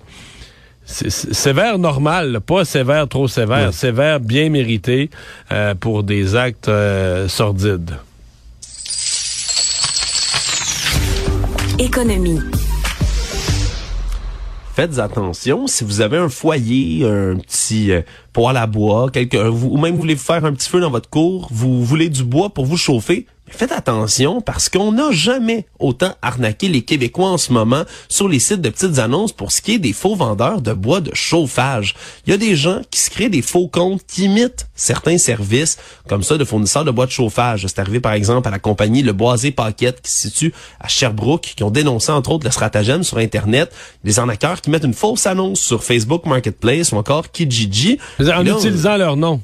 sévère 0.90 1.78
normal, 1.78 2.40
pas 2.42 2.66
sévère 2.66 3.08
trop 3.08 3.28
sévère, 3.28 3.74
sévère 3.74 4.20
bien 4.20 4.50
mérité 4.50 5.10
euh, 5.52 5.76
pour 5.76 6.04
des 6.04 6.36
actes 6.36 6.68
euh, 6.68 7.28
sordides. 7.28 7.96
Économie. 11.78 12.40
Faites 14.76 14.98
attention, 14.98 15.68
si 15.68 15.84
vous 15.84 16.02
avez 16.02 16.18
un 16.18 16.30
foyer, 16.30 17.06
un 17.06 17.36
petit 17.36 17.92
euh, 17.92 18.02
poêle 18.34 18.58
à 18.58 18.66
bois, 18.66 19.10
quelque, 19.12 19.38
ou 19.38 19.78
même 19.78 19.94
vous 19.94 20.02
voulez 20.02 20.16
faire 20.16 20.44
un 20.46 20.54
petit 20.54 20.70
feu 20.70 20.80
dans 20.80 20.90
votre 20.90 21.10
cour, 21.10 21.50
vous 21.52 21.84
voulez 21.84 22.10
du 22.10 22.24
bois 22.24 22.50
pour 22.50 22.66
vous 22.66 22.78
chauffer, 22.78 23.28
Faites 23.52 23.72
attention 23.72 24.42
parce 24.42 24.70
qu'on 24.70 24.92
n'a 24.92 25.12
jamais 25.12 25.66
autant 25.80 26.14
arnaqué 26.22 26.68
les 26.68 26.82
Québécois 26.82 27.30
en 27.30 27.38
ce 27.38 27.52
moment 27.52 27.84
sur 28.08 28.28
les 28.28 28.40
sites 28.40 28.62
de 28.62 28.70
petites 28.70 29.00
annonces 29.00 29.32
pour 29.32 29.52
ce 29.52 29.62
qui 29.62 29.74
est 29.74 29.80
des 29.80 29.94
faux 29.94 30.16
vendeurs 30.16 30.62
de 30.62 30.74
bois 30.74 31.02
de 31.02 31.12
chauffage. 31.14 31.96
Il 32.26 32.32
y 32.32 32.34
a 32.34 32.38
des 32.38 32.56
gens 32.56 32.82
qui 32.90 33.00
se 33.00 33.10
créent 33.10 33.30
des 33.30 33.42
faux 33.42 33.68
comptes 33.68 34.02
qui 34.08 34.26
imitent 34.26 34.68
certains 34.76 35.18
services 35.18 35.78
comme 36.08 36.24
ça 36.24 36.38
de 36.38 36.44
fournisseurs 36.46 36.86
de 36.86 36.92
bois 36.92 37.06
de 37.06 37.12
chauffage. 37.12 37.66
C'est 37.68 37.80
arrivé 37.80 38.00
par 38.00 38.14
exemple 38.14 38.48
à 38.48 38.52
la 38.52 38.60
compagnie 38.60 39.02
Le 39.02 39.14
Boisé 39.14 39.52
Paquette 39.52 40.02
qui 40.02 40.12
se 40.12 40.30
situe 40.30 40.54
à 40.80 40.88
Sherbrooke 40.88 41.54
qui 41.56 41.64
ont 41.64 41.72
dénoncé 41.72 42.12
entre 42.12 42.32
autres 42.32 42.46
le 42.46 42.52
stratagème 42.52 43.04
sur 43.04 43.18
Internet. 43.18 43.72
Des 44.04 44.20
arnaqueurs 44.20 44.62
qui 44.62 44.70
mettent 44.70 44.86
une 44.86 44.94
fausse 44.94 45.28
annonce 45.28 45.60
sur 45.60 45.84
Facebook 45.84 46.26
Marketplace 46.26 46.92
ou 46.92 46.98
encore 46.98 47.32
Kijiji. 47.32 48.00
En 48.20 48.46
utilisant 48.46 48.98
leur 48.98 49.18
nom 49.18 49.42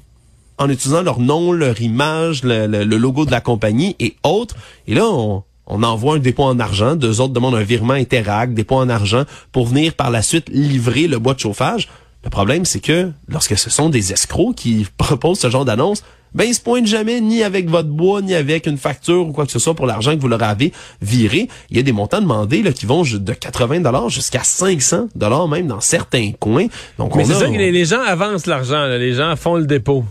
en 0.58 0.70
utilisant 0.70 1.02
leur 1.02 1.20
nom, 1.20 1.52
leur 1.52 1.82
image, 1.82 2.44
le, 2.44 2.84
logo 2.84 3.26
de 3.26 3.32
la 3.32 3.42
compagnie 3.42 3.96
et 4.00 4.16
autres. 4.24 4.56
Et 4.88 4.94
là, 4.94 5.06
on, 5.06 5.44
envoie 5.68 6.16
un 6.16 6.20
dépôt 6.20 6.44
en 6.44 6.60
argent, 6.60 6.96
deux 6.96 7.22
autres 7.22 7.34
demandent 7.34 7.56
un 7.56 7.64
virement 7.64 7.94
Interact, 7.94 8.54
dépôt 8.54 8.76
en 8.76 8.90
argent, 8.90 9.24
pour 9.52 9.68
venir 9.68 9.94
par 9.94 10.12
la 10.12 10.22
suite 10.22 10.50
livrer 10.50 11.08
le 11.08 11.20
bois 11.20 11.34
de 11.34 11.40
chauffage. 11.40 11.90
Le 12.24 12.30
problème, 12.30 12.66
c'est 12.66 12.80
que 12.80 13.12
lorsque 13.28 13.58
ce 13.58 13.70
sont 13.70 13.90
des 13.90 14.12
escrocs 14.12 14.56
qui 14.56 14.88
proposent 14.98 15.40
ce 15.40 15.50
genre 15.50 15.66
d'annonce, 15.66 16.04
ben 16.36 16.44
ils 16.44 16.54
se 16.54 16.60
pointent 16.60 16.86
jamais 16.86 17.22
ni 17.22 17.44
avec 17.44 17.70
votre 17.70 17.88
bois, 17.88 18.22
ni 18.22 18.36
avec 18.36 18.68
une 18.68 18.78
facture 18.78 19.26
ou 19.26 19.32
quoi 19.32 19.46
que 19.46 19.52
ce 19.54 19.60
soit 19.60 19.74
pour 19.74 19.86
l'argent 19.86 20.14
que 20.16 20.20
vous 20.20 20.28
leur 20.28 20.44
avez 20.44 20.74
viré. 21.02 21.48
Il 21.70 21.78
y 21.78 21.80
a 21.80 21.84
des 21.84 21.94
montants 21.94 22.20
demandés 22.20 22.62
là, 22.62 22.74
qui 22.74 22.86
vont 22.86 23.04
de 23.04 23.34
80 23.34 23.80
dollars 23.80 24.10
jusqu'à 24.10 24.44
500 24.44 25.08
dollars 25.16 25.48
même 25.48 25.68
dans 25.68 25.80
certains 25.80 26.32
coins. 26.38 26.68
Donc, 26.98 27.16
Mais 27.16 27.24
c'est 27.24 27.36
ça 27.36 27.48
que 27.48 27.54
les, 27.54 27.86
gens 27.86 28.02
avancent 28.02 28.48
l'argent, 28.48 28.86
les 28.86 29.14
gens 29.14 29.36
font 29.38 29.56
le 29.56 29.66
dépôt. 29.66 30.04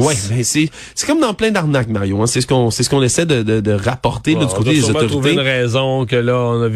Oui, 0.00 0.14
ben 0.28 0.42
c'est 0.44 0.70
c'est 0.94 1.06
comme 1.06 1.20
dans 1.20 1.34
plein 1.34 1.50
d'arnaques, 1.50 1.88
Mario. 1.88 2.20
Hein. 2.20 2.26
C'est 2.26 2.40
ce 2.40 2.46
qu'on 2.46 2.70
c'est 2.70 2.82
ce 2.82 2.90
qu'on 2.90 3.02
essaie 3.02 3.26
de, 3.26 3.42
de, 3.42 3.60
de 3.60 3.72
rapporter 3.72 4.34
là, 4.34 4.44
du 4.44 4.54
côté 4.54 4.74
des 4.74 4.84
autorités. 4.84 5.06
trouver 5.08 5.32
une 5.32 5.40
raison 5.40 6.06
que 6.06 6.16
là, 6.16 6.38
on 6.38 6.62
a 6.62 6.68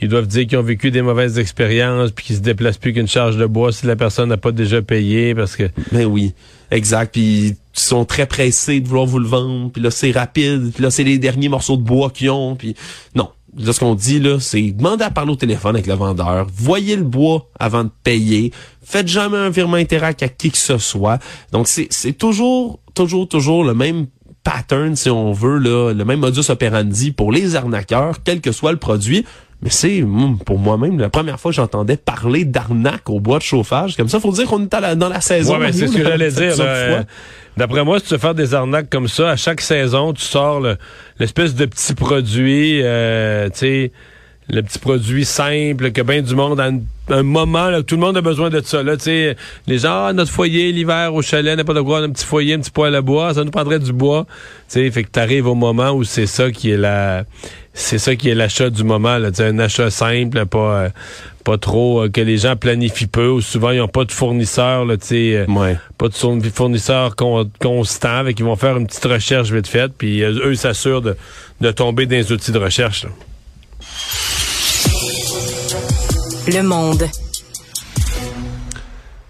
ils 0.00 0.08
doivent 0.08 0.26
dire 0.26 0.46
qu'ils 0.46 0.58
ont 0.58 0.62
vécu 0.62 0.90
des 0.90 1.02
mauvaises 1.02 1.38
expériences 1.38 2.10
puis 2.10 2.24
qu'ils 2.24 2.36
se 2.36 2.40
déplacent 2.40 2.78
plus 2.78 2.92
qu'une 2.92 3.08
charge 3.08 3.36
de 3.36 3.46
bois 3.46 3.72
si 3.72 3.86
la 3.86 3.96
personne 3.96 4.28
n'a 4.28 4.36
pas 4.36 4.52
déjà 4.52 4.82
payé 4.82 5.34
parce 5.34 5.56
que. 5.56 5.64
Ben 5.92 6.04
oui, 6.06 6.34
exact. 6.70 7.12
Puis 7.12 7.48
ils 7.48 7.56
sont 7.72 8.04
très 8.04 8.26
pressés 8.26 8.80
de 8.80 8.88
vouloir 8.88 9.06
vous 9.06 9.18
le 9.18 9.28
vendre. 9.28 9.70
Puis 9.70 9.82
là, 9.82 9.90
c'est 9.90 10.10
rapide. 10.10 10.72
Puis 10.74 10.82
là, 10.82 10.90
c'est 10.90 11.04
les 11.04 11.18
derniers 11.18 11.48
morceaux 11.48 11.76
de 11.76 11.82
bois 11.82 12.10
qu'ils 12.10 12.30
ont. 12.30 12.56
Puis 12.56 12.74
non, 13.14 13.28
Là, 13.56 13.72
ce 13.72 13.80
qu'on 13.80 13.94
dit, 13.94 14.20
là, 14.20 14.38
c'est 14.38 14.62
demandez 14.70 15.04
à 15.04 15.10
parler 15.10 15.32
au 15.32 15.36
téléphone 15.36 15.74
avec 15.74 15.86
le 15.86 15.94
vendeur, 15.94 16.46
voyez 16.54 16.94
le 16.94 17.02
bois 17.02 17.48
avant 17.58 17.84
de 17.84 17.90
payer, 18.04 18.52
faites 18.82 19.08
jamais 19.08 19.38
un 19.38 19.50
virement 19.50 19.76
interact 19.76 20.22
à 20.22 20.28
qui 20.28 20.50
que 20.50 20.58
ce 20.58 20.78
soit. 20.78 21.18
Donc, 21.52 21.66
c'est 21.66 22.12
toujours, 22.12 22.78
toujours, 22.94 23.28
toujours 23.28 23.64
le 23.64 23.74
même 23.74 24.06
pattern, 24.44 24.94
si 24.96 25.10
on 25.10 25.32
veut, 25.32 25.58
là, 25.58 25.92
le 25.92 26.04
même 26.04 26.20
modus 26.20 26.48
operandi 26.48 27.10
pour 27.10 27.32
les 27.32 27.56
arnaqueurs, 27.56 28.22
quel 28.24 28.40
que 28.40 28.52
soit 28.52 28.72
le 28.72 28.78
produit. 28.78 29.24
Mais 29.62 29.70
c'est, 29.70 30.00
hmm, 30.00 30.38
pour 30.38 30.58
moi-même, 30.58 30.98
la 30.98 31.10
première 31.10 31.38
fois 31.38 31.50
que 31.50 31.56
j'entendais 31.56 31.96
parler 31.96 32.44
d'arnaque 32.44 33.10
au 33.10 33.20
bois 33.20 33.38
de 33.38 33.42
chauffage. 33.42 33.96
Comme 33.96 34.08
ça, 34.08 34.18
faut 34.18 34.32
dire 34.32 34.46
qu'on 34.46 34.64
est 34.64 34.96
dans 34.96 35.08
la 35.08 35.20
saison. 35.20 35.54
Ouais, 35.54 35.66
mais 35.66 35.72
c'est 35.72 35.86
ce 35.86 35.96
que 35.96 36.04
j'allais 36.04 36.30
dire. 36.30 36.54
D'après 37.56 37.84
moi, 37.84 37.98
si 37.98 38.06
tu 38.06 38.14
veux 38.14 38.18
faire 38.18 38.34
des 38.34 38.54
arnaques 38.54 38.88
comme 38.88 39.08
ça, 39.08 39.30
à 39.30 39.36
chaque 39.36 39.60
saison, 39.60 40.12
tu 40.12 40.22
sors 40.22 40.62
l'espèce 41.18 41.54
de 41.54 41.66
petit 41.66 41.94
produit, 41.94 42.80
euh, 42.82 43.50
tu 43.50 43.58
sais, 43.58 43.92
le 44.50 44.62
petit 44.62 44.78
produit 44.78 45.24
simple 45.24 45.92
que 45.92 46.02
bien 46.02 46.22
du 46.22 46.34
monde 46.34 46.60
a 46.60 46.70
un, 47.14 47.22
moment 47.22 47.70
là, 47.70 47.82
tout 47.82 47.94
le 47.96 48.00
monde 48.00 48.16
a 48.16 48.20
besoin 48.20 48.50
de 48.50 48.60
ça 48.60 48.82
là 48.82 48.96
tu 48.96 49.04
sais 49.04 49.36
les 49.66 49.78
gens 49.78 50.06
ah, 50.06 50.12
notre 50.12 50.30
foyer 50.30 50.72
l'hiver 50.72 51.14
au 51.14 51.22
chalet 51.22 51.56
n'importe 51.56 51.82
quoi 51.82 52.00
un 52.00 52.10
petit 52.10 52.24
foyer 52.24 52.54
un 52.54 52.60
petit 52.60 52.70
poêle 52.70 52.94
à 52.94 53.02
bois 53.02 53.34
ça 53.34 53.44
nous 53.44 53.50
prendrait 53.50 53.78
du 53.78 53.92
bois 53.92 54.26
tu 54.68 54.80
sais 54.80 54.90
fait 54.90 55.04
que 55.04 55.10
t'arrives 55.10 55.46
au 55.46 55.54
moment 55.54 55.90
où 55.90 56.04
c'est 56.04 56.26
ça 56.26 56.50
qui 56.50 56.70
est 56.70 56.76
la 56.76 57.24
c'est 57.80 57.98
ça 57.98 58.14
qui 58.14 58.28
est 58.28 58.34
l'achat 58.34 58.70
du 58.70 58.84
moment 58.84 59.18
là 59.18 59.30
un 59.38 59.58
achat 59.58 59.90
simple 59.90 60.46
pas 60.46 60.58
euh, 60.58 60.88
pas 61.44 61.58
trop 61.58 62.02
euh, 62.02 62.08
que 62.08 62.20
les 62.20 62.38
gens 62.38 62.56
planifient 62.56 63.06
peu 63.06 63.28
ou 63.28 63.40
souvent 63.40 63.70
ils 63.70 63.78
n'ont 63.78 63.88
pas 63.88 64.04
de 64.04 64.12
fournisseur 64.12 64.84
là 64.84 64.96
tu 64.96 65.06
sais 65.06 65.46
euh, 65.48 65.74
pas 65.98 66.08
de 66.08 66.50
fournisseur 66.50 67.16
constant 67.16 68.16
avec 68.16 68.38
ils 68.38 68.44
vont 68.44 68.56
faire 68.56 68.76
une 68.76 68.86
petite 68.86 69.04
recherche 69.04 69.50
vite 69.50 69.66
faite 69.66 69.92
puis 69.96 70.22
eux 70.22 70.54
s'assurent 70.54 71.02
de, 71.02 71.16
de 71.60 71.70
tomber 71.70 72.06
dans 72.06 72.16
les 72.16 72.32
outils 72.32 72.52
de 72.52 72.58
recherche 72.58 73.04
là. 73.04 73.10
Le 76.48 76.62
Monde. 76.62 77.08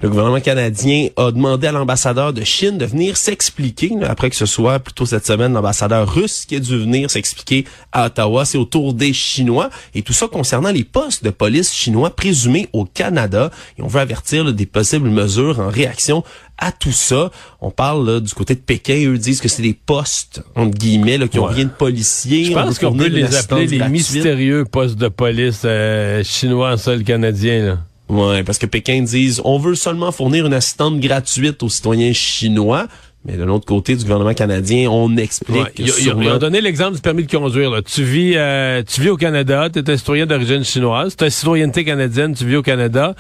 Le 0.02 0.08
gouvernement 0.08 0.40
canadien 0.40 1.08
a 1.18 1.30
demandé 1.30 1.66
à 1.66 1.72
l'ambassadeur 1.72 2.32
de 2.32 2.42
Chine 2.42 2.78
de 2.78 2.86
venir 2.86 3.18
s'expliquer, 3.18 3.92
après 4.02 4.30
que 4.30 4.36
ce 4.36 4.46
soit 4.46 4.78
plutôt 4.78 5.04
cette 5.04 5.26
semaine 5.26 5.52
l'ambassadeur 5.52 6.10
russe 6.10 6.46
qui 6.46 6.56
a 6.56 6.58
dû 6.58 6.78
venir 6.78 7.10
s'expliquer 7.10 7.66
à 7.92 8.06
Ottawa. 8.06 8.46
C'est 8.46 8.56
autour 8.56 8.94
des 8.94 9.12
Chinois 9.12 9.68
et 9.94 10.00
tout 10.00 10.14
ça 10.14 10.26
concernant 10.26 10.70
les 10.70 10.84
postes 10.84 11.22
de 11.22 11.28
police 11.28 11.74
chinois 11.74 12.08
présumés 12.16 12.70
au 12.72 12.86
Canada. 12.86 13.50
Et 13.78 13.82
on 13.82 13.88
veut 13.88 14.00
avertir 14.00 14.50
des 14.54 14.64
possibles 14.64 15.10
mesures 15.10 15.60
en 15.60 15.68
réaction 15.68 16.24
à 16.56 16.72
tout 16.72 16.92
ça. 16.92 17.30
On 17.60 17.70
parle 17.70 18.22
du 18.22 18.32
côté 18.32 18.54
de 18.54 18.60
Pékin, 18.60 19.06
eux 19.06 19.18
disent 19.18 19.42
que 19.42 19.48
c'est 19.48 19.62
des 19.62 19.74
postes, 19.74 20.42
entre 20.56 20.78
guillemets, 20.78 21.28
qui 21.28 21.38
ont 21.38 21.44
rien 21.44 21.64
de 21.64 21.70
policier. 21.70 22.46
Je 22.46 22.52
pense 22.52 22.78
qu'on 22.78 22.96
peut 22.96 23.08
les 23.08 23.36
appeler 23.36 23.66
les 23.66 23.86
mystérieux 23.90 24.64
postes 24.64 24.96
de 24.96 25.08
police 25.08 25.60
euh, 25.66 26.24
chinois 26.24 26.72
en 26.72 26.76
sol 26.78 27.04
canadien. 27.04 27.66
Là. 27.66 27.78
Ouais, 28.10 28.42
parce 28.42 28.58
que 28.58 28.66
Pékin 28.66 29.02
disent 29.02 29.40
on 29.44 29.58
veut 29.58 29.76
seulement 29.76 30.10
fournir 30.10 30.44
une 30.44 30.54
assistante 30.54 30.98
gratuite 30.98 31.62
aux 31.62 31.68
citoyens 31.68 32.12
chinois. 32.12 32.86
Mais 33.26 33.36
de 33.36 33.44
l'autre 33.44 33.66
côté 33.66 33.96
du 33.96 34.02
gouvernement 34.02 34.32
canadien, 34.32 34.88
on 34.90 35.14
explique. 35.18 35.78
ils, 35.78 36.10
ont 36.10 36.38
donné 36.38 36.62
l'exemple 36.62 36.94
du 36.94 37.02
permis 37.02 37.24
de 37.24 37.30
conduire. 37.30 37.70
Là. 37.70 37.82
Tu 37.82 38.02
vis, 38.02 38.32
euh, 38.34 38.82
tu 38.82 39.02
vis 39.02 39.10
au 39.10 39.18
Canada, 39.18 39.68
tu 39.70 39.78
es 39.78 39.90
un 39.90 39.96
citoyen 39.98 40.24
d'origine 40.24 40.64
chinoise, 40.64 41.16
tu 41.16 41.24
as 41.24 41.26
une 41.26 41.30
citoyenneté 41.30 41.84
canadienne, 41.84 42.34
tu 42.34 42.46
vis 42.46 42.56
au 42.56 42.62
Canada, 42.62 43.14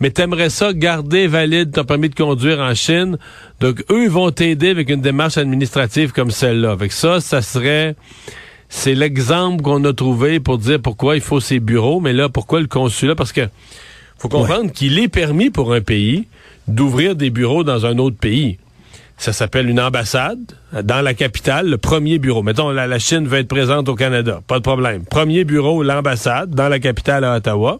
mais 0.00 0.10
tu 0.10 0.22
aimerais 0.22 0.48
ça 0.48 0.72
garder 0.72 1.26
valide 1.26 1.70
ton 1.70 1.84
permis 1.84 2.08
de 2.08 2.14
conduire 2.14 2.60
en 2.60 2.74
Chine. 2.74 3.18
Donc 3.60 3.84
eux, 3.90 4.04
ils 4.04 4.10
vont 4.10 4.30
t'aider 4.30 4.70
avec 4.70 4.88
une 4.88 5.02
démarche 5.02 5.36
administrative 5.36 6.12
comme 6.12 6.30
celle-là. 6.30 6.70
Avec 6.70 6.90
ça, 6.90 7.20
ça 7.20 7.42
serait 7.42 7.94
c'est 8.70 8.94
l'exemple 8.94 9.62
qu'on 9.62 9.84
a 9.84 9.92
trouvé 9.92 10.40
pour 10.40 10.56
dire 10.56 10.80
pourquoi 10.80 11.14
il 11.14 11.20
faut 11.20 11.40
ces 11.40 11.60
bureaux, 11.60 12.00
mais 12.00 12.14
là, 12.14 12.30
pourquoi 12.30 12.62
le 12.62 12.68
consulat? 12.68 13.14
Parce 13.14 13.32
que 13.32 13.42
faut 14.22 14.28
comprendre 14.28 14.70
qu'il 14.70 15.00
est 15.00 15.08
permis 15.08 15.50
pour 15.50 15.74
un 15.74 15.80
pays 15.80 16.28
d'ouvrir 16.68 17.16
des 17.16 17.30
bureaux 17.30 17.64
dans 17.64 17.86
un 17.86 17.98
autre 17.98 18.16
pays. 18.16 18.58
Ça 19.22 19.32
s'appelle 19.32 19.70
une 19.70 19.78
ambassade 19.78 20.40
dans 20.82 21.00
la 21.00 21.14
capitale, 21.14 21.68
le 21.68 21.78
premier 21.78 22.18
bureau. 22.18 22.42
Mettons, 22.42 22.70
la, 22.70 22.88
la 22.88 22.98
Chine 22.98 23.28
veut 23.28 23.38
être 23.38 23.46
présente 23.46 23.88
au 23.88 23.94
Canada, 23.94 24.40
pas 24.48 24.58
de 24.58 24.64
problème. 24.64 25.04
Premier 25.04 25.44
bureau, 25.44 25.84
l'ambassade 25.84 26.50
dans 26.50 26.68
la 26.68 26.80
capitale 26.80 27.22
à 27.22 27.36
Ottawa. 27.36 27.78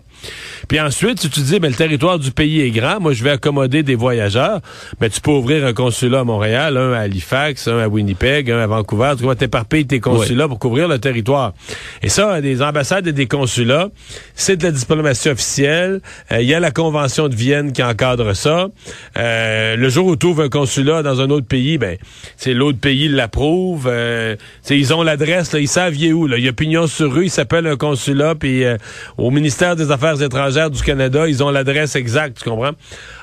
Puis 0.68 0.78
ensuite, 0.78 1.20
si 1.20 1.30
tu 1.30 1.40
dis, 1.40 1.58
ben, 1.58 1.68
le 1.68 1.74
territoire 1.74 2.18
du 2.18 2.30
pays 2.30 2.60
est 2.60 2.70
grand, 2.70 3.00
moi, 3.00 3.12
je 3.12 3.24
vais 3.24 3.30
accommoder 3.30 3.82
des 3.82 3.96
voyageurs, 3.96 4.60
ben, 5.00 5.10
tu 5.10 5.20
peux 5.20 5.32
ouvrir 5.32 5.66
un 5.66 5.72
consulat 5.72 6.20
à 6.20 6.24
Montréal, 6.24 6.76
un 6.76 6.92
à 6.92 7.00
Halifax, 7.00 7.66
un 7.66 7.78
à 7.78 7.88
Winnipeg, 7.88 8.48
un 8.50 8.60
à 8.60 8.66
Vancouver. 8.68 9.14
Tu 9.18 9.24
vas 9.24 9.34
t'éparpiller 9.34 9.84
tes 9.84 10.00
consulats 10.00 10.46
pour 10.46 10.60
couvrir 10.60 10.86
le 10.86 10.98
territoire. 10.98 11.54
Et 12.02 12.08
ça, 12.08 12.40
des 12.40 12.62
ambassades 12.62 13.08
et 13.08 13.12
des 13.12 13.26
consulats, 13.26 13.88
c'est 14.36 14.56
de 14.58 14.64
la 14.64 14.70
diplomatie 14.70 15.30
officielle. 15.30 16.00
Euh, 16.30 16.40
il 16.40 16.46
y 16.46 16.54
a 16.54 16.60
la 16.60 16.70
Convention 16.70 17.28
de 17.28 17.34
Vienne 17.34 17.72
qui 17.72 17.82
encadre 17.82 18.36
ça. 18.36 18.68
Euh, 19.16 19.76
le 19.76 19.88
jour 19.88 20.06
où 20.06 20.14
tu 20.14 20.26
ouvres 20.26 20.42
un 20.44 20.48
consulat 20.48 21.02
dans 21.02 21.20
un 21.20 21.30
autre 21.32 21.46
pays, 21.46 21.78
ben, 21.78 21.96
c'est 22.36 22.54
l'autre 22.54 22.78
pays 22.78 23.08
l'approuve. 23.08 23.88
Euh, 23.90 24.36
ils 24.70 24.94
ont 24.94 25.02
l'adresse, 25.02 25.54
ils 25.58 25.68
savent 25.68 25.96
y 25.96 26.08
est 26.08 26.12
où. 26.12 26.26
Là. 26.26 26.38
Il 26.38 26.44
y 26.44 26.48
a 26.48 26.52
pignon 26.52 26.86
sur 26.86 27.12
rue, 27.12 27.24
il 27.24 27.30
s'appelle 27.30 27.66
un 27.66 27.76
consulat, 27.76 28.34
puis 28.34 28.64
euh, 28.64 28.76
au 29.18 29.30
ministère 29.30 29.76
des 29.76 29.90
Affaires 29.90 30.20
étrangères 30.22 30.70
du 30.70 30.82
Canada, 30.82 31.26
ils 31.28 31.42
ont 31.42 31.50
l'adresse 31.50 31.96
exacte, 31.96 32.38
tu 32.42 32.48
comprends? 32.48 32.72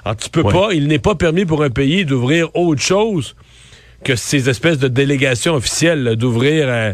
Alors, 0.03 0.17
tu 0.17 0.29
peux 0.29 0.43
pas, 0.43 0.69
il 0.73 0.87
n'est 0.87 0.99
pas 0.99 1.15
permis 1.15 1.45
pour 1.45 1.63
un 1.63 1.69
pays 1.69 2.05
d'ouvrir 2.05 2.49
autre 2.55 2.81
chose 2.81 3.35
que 4.03 4.15
ces 4.15 4.49
espèces 4.49 4.79
de 4.79 4.87
délégations 4.87 5.55
officielles, 5.55 6.15
d'ouvrir 6.15 6.67
euh, 6.69 6.93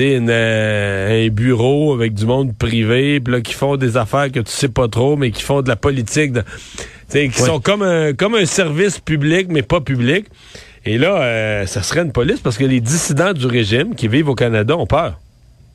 euh, 0.00 1.26
un 1.26 1.28
bureau 1.28 1.94
avec 1.94 2.14
du 2.14 2.26
monde 2.26 2.56
privé, 2.56 3.20
là, 3.26 3.40
qui 3.40 3.54
font 3.54 3.76
des 3.76 3.96
affaires 3.96 4.30
que 4.30 4.40
tu 4.40 4.50
sais 4.50 4.68
pas 4.68 4.88
trop, 4.88 5.16
mais 5.16 5.30
qui 5.30 5.42
font 5.42 5.62
de 5.62 5.68
la 5.68 5.76
politique, 5.76 6.32
de, 6.32 6.42
qui 7.10 7.30
sont 7.32 7.60
comme 7.60 7.82
un, 7.82 8.12
comme 8.12 8.34
un 8.34 8.46
service 8.46 8.98
public, 8.98 9.48
mais 9.50 9.62
pas 9.62 9.80
public. 9.80 10.26
Et 10.84 10.98
là, 10.98 11.22
euh, 11.22 11.66
ça 11.66 11.82
serait 11.82 12.02
une 12.02 12.12
police 12.12 12.40
parce 12.40 12.56
que 12.56 12.64
les 12.64 12.80
dissidents 12.80 13.32
du 13.32 13.46
régime 13.46 13.94
qui 13.94 14.08
vivent 14.08 14.28
au 14.28 14.34
Canada 14.34 14.76
ont 14.76 14.86
peur. 14.86 15.18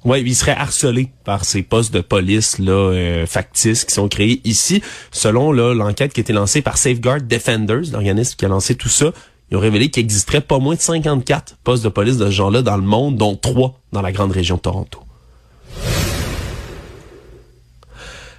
Oui, 0.05 0.21
il 0.25 0.35
serait 0.35 0.55
harcelé 0.55 1.11
par 1.23 1.45
ces 1.45 1.63
postes 1.63 1.93
de 1.93 2.01
police 2.01 2.59
là 2.59 2.73
euh, 2.73 3.25
factices 3.25 3.85
qui 3.85 3.93
sont 3.93 4.09
créés 4.09 4.41
ici. 4.43 4.81
Selon 5.11 5.51
l'enquête 5.51 6.13
qui 6.13 6.19
a 6.19 6.23
été 6.23 6.33
lancée 6.33 6.61
par 6.61 6.77
Safeguard 6.77 7.21
Defenders, 7.21 7.91
l'organisme 7.91 8.35
qui 8.37 8.45
a 8.45 8.49
lancé 8.49 8.75
tout 8.75 8.89
ça, 8.89 9.11
ils 9.49 9.57
ont 9.57 9.61
révélé 9.61 9.89
qu'il 9.89 10.03
existerait 10.03 10.41
pas 10.41 10.59
moins 10.59 10.75
de 10.75 10.81
54 10.81 11.57
postes 11.63 11.83
de 11.83 11.89
police 11.89 12.17
de 12.17 12.25
ce 12.25 12.31
genre-là 12.31 12.61
dans 12.61 12.75
le 12.75 12.83
monde, 12.83 13.17
dont 13.17 13.35
trois 13.35 13.79
dans 13.91 14.01
la 14.01 14.11
grande 14.11 14.31
région 14.31 14.55
de 14.55 14.61
Toronto. 14.61 14.99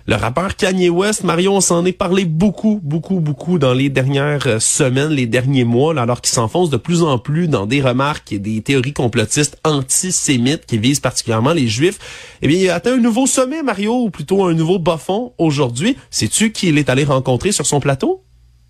Le 0.07 0.17
rappeur 0.17 0.55
Kanye 0.55 0.91
West, 0.91 1.25
Marion, 1.25 1.57
on 1.57 1.61
s'en 1.63 1.83
est 1.87 1.93
parlé 1.93 2.27
beaucoup, 2.27 2.79
beaucoup, 2.83 3.21
beaucoup 3.21 3.59
dans 3.59 3.73
les 3.73 3.89
dernières 3.89 4.47
euh, 4.47 4.59
semaines, 4.59 5.09
les 5.09 5.25
derniers 5.25 5.65
mois, 5.65 5.99
alors 5.99 6.21
qu'il 6.21 6.35
s'enfonce 6.35 6.69
de 6.69 6.77
plus 6.77 7.03
en 7.03 7.19
plus 7.19 7.49
dans 7.49 7.65
des 7.65 7.81
remarques 7.81 8.31
et 8.31 8.39
des 8.39 8.61
théories 8.61 8.93
complotistes 8.93 9.59
antisémites 9.65 10.67
qui 10.67 10.77
visent 10.77 11.01
particulièrement 11.01 11.55
les 11.55 11.69
Juifs. 11.69 11.99
Eh 12.43 12.49
bien, 12.49 12.59
il 12.59 12.69
a 12.69 12.75
atteint 12.75 12.93
un 12.93 13.01
nouveau 13.01 13.27
sommet, 13.27 13.63
Mario, 13.63 13.95
ou 13.95 14.11
plutôt 14.11 14.45
un 14.45 14.53
nouveau 14.53 14.79
bas 14.79 14.99
fond 14.99 15.33
aujourd'hui. 15.39 15.97
Sais-tu 16.11 16.53
qui 16.53 16.69
il 16.69 16.77
est 16.77 16.91
allé 16.91 17.05
rencontrer 17.05 17.51
sur 17.51 17.65
son 17.65 17.81
plateau? 17.81 18.23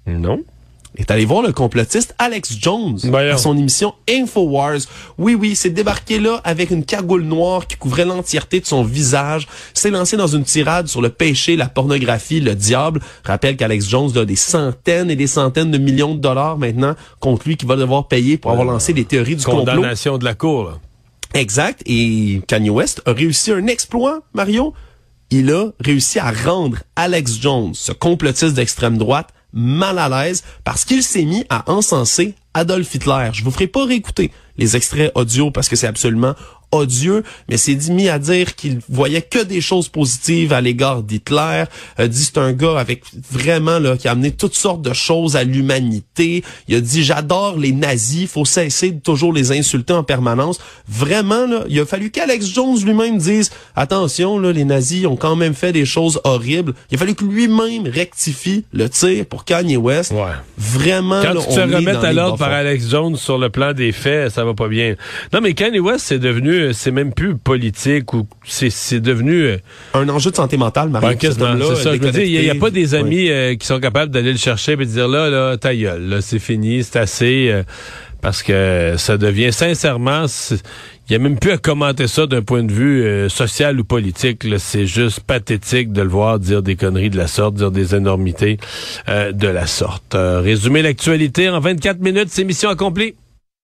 Non 0.07 0.45
est 0.97 1.11
allé 1.11 1.25
voir 1.25 1.43
le 1.43 1.53
complotiste 1.53 2.15
Alex 2.19 2.57
Jones 2.61 2.99
à 3.15 3.37
son 3.37 3.57
émission 3.57 3.95
Infowars. 4.09 4.81
Oui, 5.19 5.35
oui, 5.35 5.57
s'est 5.57 5.71
débarqué 5.71 6.19
là 6.19 6.41
avec 6.45 6.71
une 6.71 6.85
cagoule 6.85 7.23
noire 7.23 7.67
qui 7.67 7.77
couvrait 7.77 8.05
l'entièreté 8.05 8.61
de 8.61 8.67
son 8.67 8.85
visage, 8.85 9.49
s'est 9.73 9.91
lancé 9.91 10.17
dans 10.17 10.27
une 10.27 10.45
tirade 10.45 10.87
sur 10.87 11.03
le 11.03 11.09
péché, 11.09 11.57
la 11.57 11.69
pornographie, 11.69 12.41
le 12.41 12.55
diable. 12.55 13.01
Rappelle 13.25 13.57
qu'Alex 13.57 13.89
Jones 13.89 14.17
a 14.17 14.25
des 14.25 14.37
centaines 14.37 15.11
et 15.11 15.17
des 15.17 15.27
centaines 15.27 15.71
de 15.71 15.79
millions 15.79 16.15
de 16.15 16.21
dollars 16.21 16.59
maintenant 16.59 16.95
contre 17.21 17.49
lui 17.49 17.57
qui 17.57 17.67
va 17.67 17.77
devoir 17.77 18.09
payer 18.09 18.39
pour 18.39 18.53
avoir 18.53 18.67
lancé 18.67 18.93
des 18.93 19.05
théories 19.05 19.37
du 19.37 19.45
complot. 19.45 19.65
Condamnation 19.65 20.19
de 20.19 20.25
la 20.25 20.35
cour. 20.35 20.65
Là. 20.65 20.79
Exact. 21.35 21.83
Et 21.87 22.41
Kanye 22.47 22.71
West 22.71 23.03
a 23.07 23.13
réussi 23.13 23.51
un 23.51 23.67
exploit, 23.67 24.21
Mario. 24.33 24.73
Il 25.31 25.51
a 25.51 25.71
réussi 25.81 26.21
à 26.21 26.31
rendre 26.31 26.79
Alex 26.95 27.41
Jones, 27.41 27.73
ce 27.75 27.91
complotiste 27.91 28.55
d'extrême 28.55 28.99
droite, 28.99 29.34
mal 29.55 29.99
à 29.99 30.09
l'aise 30.09 30.43
parce 30.65 30.85
qu'il 30.85 31.03
s'est 31.03 31.25
mis 31.25 31.45
à 31.49 31.71
encenser 31.71 32.35
Adolf 32.53 32.95
Hitler. 32.95 33.31
Je 33.33 33.43
vous 33.43 33.51
ferai 33.51 33.67
pas 33.67 33.85
réécouter 33.85 34.31
les 34.59 34.77
extraits 34.77 35.11
audio 35.15 35.51
parce 35.51 35.69
que 35.69 35.77
c'est 35.77 35.87
absolument 35.87 36.35
odieux, 36.75 37.23
mais 37.49 37.57
s'est 37.57 37.75
dit 37.75 37.93
mis 37.93 38.09
à 38.09 38.19
dire 38.19 38.55
qu'il 38.55 38.81
voyait 38.89 39.23
que 39.23 39.43
des 39.43 39.61
choses 39.61 39.89
positives 39.89 40.53
à 40.53 40.61
l'égard 40.61 41.03
d'Hitler. 41.03 41.65
Euh, 41.99 42.09
dit 42.09 42.25
c'est 42.25 42.39
un 42.39 42.53
gars 42.53 42.79
avec 42.79 43.03
vraiment 43.31 43.79
là 43.79 43.97
qui 43.97 44.09
a 44.09 44.13
amené 44.13 44.31
toutes 44.31 44.55
sortes 44.55 44.83
de 44.83 44.93
choses 44.93 45.37
à 45.37 45.45
l'humanité. 45.45 46.43
Il 46.69 46.77
a 46.77 46.81
dit 46.81 47.05
j'adore 47.05 47.59
les 47.59 47.73
nazis, 47.73 48.29
faut 48.29 48.45
cesser 48.45 48.91
de 48.91 49.01
toujours 49.01 49.33
les 49.33 49.53
insulter 49.53 49.93
en 49.93 50.03
permanence. 50.03 50.59
Vraiment 50.89 51.47
là, 51.47 51.65
il 51.69 51.79
a 51.81 51.87
fallu 51.87 52.11
qu'Alex 52.11 52.47
Jones 52.47 52.79
lui-même 52.85 53.19
dise 53.19 53.51
attention 53.77 54.39
là, 54.39 54.53
les 54.53 54.65
nazis 54.65 55.07
ont 55.07 55.17
quand 55.17 55.37
même 55.37 55.55
fait 55.55 55.73
des 55.73 55.85
choses 55.85 56.21
horribles. 56.25 56.75
Il 56.91 56.97
a 56.97 56.99
fallu 56.99 57.15
que 57.15 57.25
lui-même 57.25 57.87
rectifie 57.87 58.65
le 58.73 58.89
tir 58.89 59.27
pour 59.27 59.45
Kanye 59.45 59.77
West. 59.77 60.13
Ouais. 60.13 60.33
Vraiment 60.57 61.21
Quand 61.23 61.35
là, 61.35 61.41
tu 61.41 61.55
te 61.55 61.61
on 61.61 61.71
est 61.71 61.77
remets 61.77 61.97
à 61.97 62.13
l'ordre 62.13 62.39
par. 62.39 62.55
Alex 62.55 62.89
Jones 62.89 63.17
sur 63.17 63.37
le 63.37 63.51
plan 63.51 63.73
des 63.73 63.91
faits, 63.91 64.31
ça 64.31 64.45
va 64.45 64.55
pas 64.55 64.69
bien. 64.69 64.95
Non, 65.33 65.41
mais 65.41 65.55
Kanye 65.55 65.81
West, 65.81 66.05
c'est 66.07 66.19
devenu, 66.21 66.64
c'est 66.73 66.91
même 66.91 67.13
plus 67.13 67.37
politique 67.37 68.13
ou 68.15 68.27
c'est, 68.45 69.01
devenu. 69.01 69.43
euh, 69.45 69.57
un 69.95 70.09
enjeu 70.09 70.31
de 70.31 70.37
santé 70.37 70.57
mentale, 70.57 70.89
ben, 70.89 70.99
homme-là, 70.99 71.17
c'est 71.77 71.83
ça. 71.83 71.95
Je 71.95 72.01
veux 72.01 72.11
dire, 72.11 72.23
il 72.23 72.45
y 72.45 72.51
a- 72.51 72.55
pas 72.55 72.71
des 72.71 72.95
Oui. 72.95 73.01
amis 73.01 73.31
euh, 73.31 73.55
qui 73.57 73.67
sont 73.67 73.81
capables 73.81 74.11
d'aller 74.13 74.33
le 74.33 74.39
chercher 74.39 74.73
et 74.73 74.77
de 74.77 74.85
dire 74.85 75.09
là, 75.09 75.29
là, 75.31 75.57
ta 75.57 75.75
gueule, 75.75 76.09
là, 76.09 76.21
c'est 76.21 76.39
fini, 76.39 76.83
c'est 76.85 76.99
assez. 76.99 77.49
euh, 77.51 77.63
parce 78.23 78.43
que 78.43 78.95
ça 78.97 79.19
devient 79.19 79.53
sincèrement, 79.53 80.25
il 80.51 81.13
y 81.13 81.15
a 81.15 81.19
même 81.19 81.39
plus 81.39 81.51
à 81.51 81.59
commenter 81.59 82.07
ça 82.07 82.27
d'un 82.27 82.41
point 82.41 82.63
de 82.63 82.73
vue 82.73 83.05
euh, 83.05 83.29
social 83.29 83.79
ou 83.79 83.85
politique. 83.85 84.47
C'est 84.57 84.87
juste 84.87 85.21
pathétique 85.21 85.93
de 85.93 86.01
le 86.01 86.09
voir 86.09 86.39
dire 86.39 86.63
des 86.63 86.75
conneries 86.75 87.11
de 87.11 87.19
la 87.19 87.27
sorte, 87.27 87.57
dire 87.57 87.71
des 87.71 87.95
énormités 87.95 88.57
euh, 89.11 89.31
de 89.33 89.47
la 89.49 89.67
sorte. 89.67 90.15
Euh, 90.15 90.41
résumer 90.41 90.81
l'actualité 90.81 91.51
en 91.51 91.61
24 91.61 92.01
minutes, 92.01 92.29
c'est 92.31 92.45
mission 92.45 92.71
accomplie. 92.71 93.15